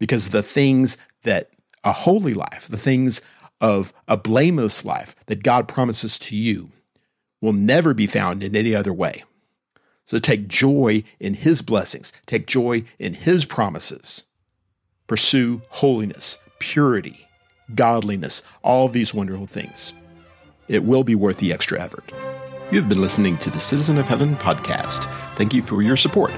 because 0.00 0.30
the 0.30 0.42
things 0.42 0.98
that 1.22 1.50
a 1.84 1.92
holy 1.92 2.34
life, 2.34 2.66
the 2.66 2.76
things 2.76 3.22
of 3.60 3.92
a 4.08 4.16
blameless 4.16 4.84
life 4.84 5.14
that 5.26 5.42
God 5.42 5.68
promises 5.68 6.18
to 6.20 6.36
you, 6.36 6.70
will 7.40 7.52
never 7.52 7.94
be 7.94 8.06
found 8.06 8.42
in 8.42 8.54
any 8.54 8.74
other 8.74 8.92
way. 8.92 9.24
So 10.04 10.18
take 10.18 10.48
joy 10.48 11.04
in 11.18 11.34
His 11.34 11.62
blessings, 11.62 12.12
take 12.26 12.46
joy 12.46 12.84
in 12.98 13.14
His 13.14 13.44
promises. 13.44 14.24
Pursue 15.06 15.62
holiness, 15.68 16.38
purity, 16.58 17.26
godliness, 17.74 18.42
all 18.62 18.88
these 18.88 19.14
wonderful 19.14 19.46
things. 19.46 19.92
It 20.68 20.84
will 20.84 21.04
be 21.04 21.14
worth 21.14 21.38
the 21.38 21.52
extra 21.52 21.80
effort. 21.80 22.12
You've 22.70 22.88
been 22.88 23.00
listening 23.00 23.36
to 23.38 23.50
the 23.50 23.58
Citizen 23.58 23.98
of 23.98 24.06
Heaven 24.06 24.36
podcast. 24.36 25.10
Thank 25.34 25.52
you 25.52 25.62
for 25.62 25.82
your 25.82 25.96
support. 25.96 26.32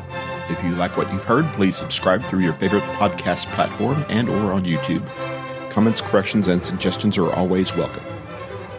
If 0.48 0.62
you 0.64 0.70
like 0.70 0.96
what 0.96 1.12
you've 1.12 1.24
heard, 1.24 1.46
please 1.54 1.76
subscribe 1.76 2.24
through 2.24 2.40
your 2.40 2.54
favorite 2.54 2.85
podcast 2.94 3.44
platform 3.52 4.04
and 4.08 4.28
or 4.28 4.52
on 4.52 4.64
YouTube. 4.64 5.06
Comments, 5.72 6.00
corrections, 6.02 6.48
and 6.48 6.62
suggestions 6.62 7.16
are 7.16 7.32
always 7.32 7.74
welcome. 7.74 8.04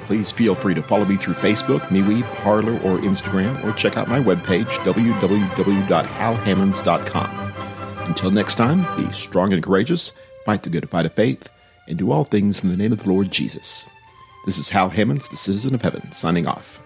Please 0.06 0.32
feel 0.32 0.54
free 0.54 0.76
to 0.76 0.84
follow 0.84 1.06
me 1.06 1.18
through 1.18 1.34
Facebook, 1.36 1.80
MeWe, 1.88 2.22
Parler, 2.36 2.74
or 2.82 3.00
Instagram, 3.00 3.64
or 3.64 3.74
check 3.74 3.98
out 3.98 4.08
my 4.08 4.20
webpage, 4.20 4.70
www.halhammonds.com. 4.86 7.54
Until 8.08 8.30
next 8.30 8.56
time, 8.56 8.86
be 8.96 9.12
strong 9.12 9.52
and 9.54 9.64
courageous, 9.64 10.14
fight 10.46 10.62
the 10.62 10.70
good 10.70 10.88
fight 10.88 11.08
of 11.08 11.14
faith, 11.14 11.50
and 11.88 11.98
do 11.98 12.12
all 12.12 12.26
things 12.26 12.64
in 12.64 12.70
the 12.70 12.78
name 12.78 12.92
of 12.92 13.02
the 13.02 13.10
Lord 13.10 13.32
Jesus. 13.32 13.88
This 14.46 14.60
is 14.60 14.70
Hal 14.70 14.90
Hammonds, 14.90 15.28
the 15.30 15.38
Citizen 15.38 15.74
of 15.74 15.82
Heaven, 15.82 16.12
signing 16.12 16.48
off. 16.48 16.83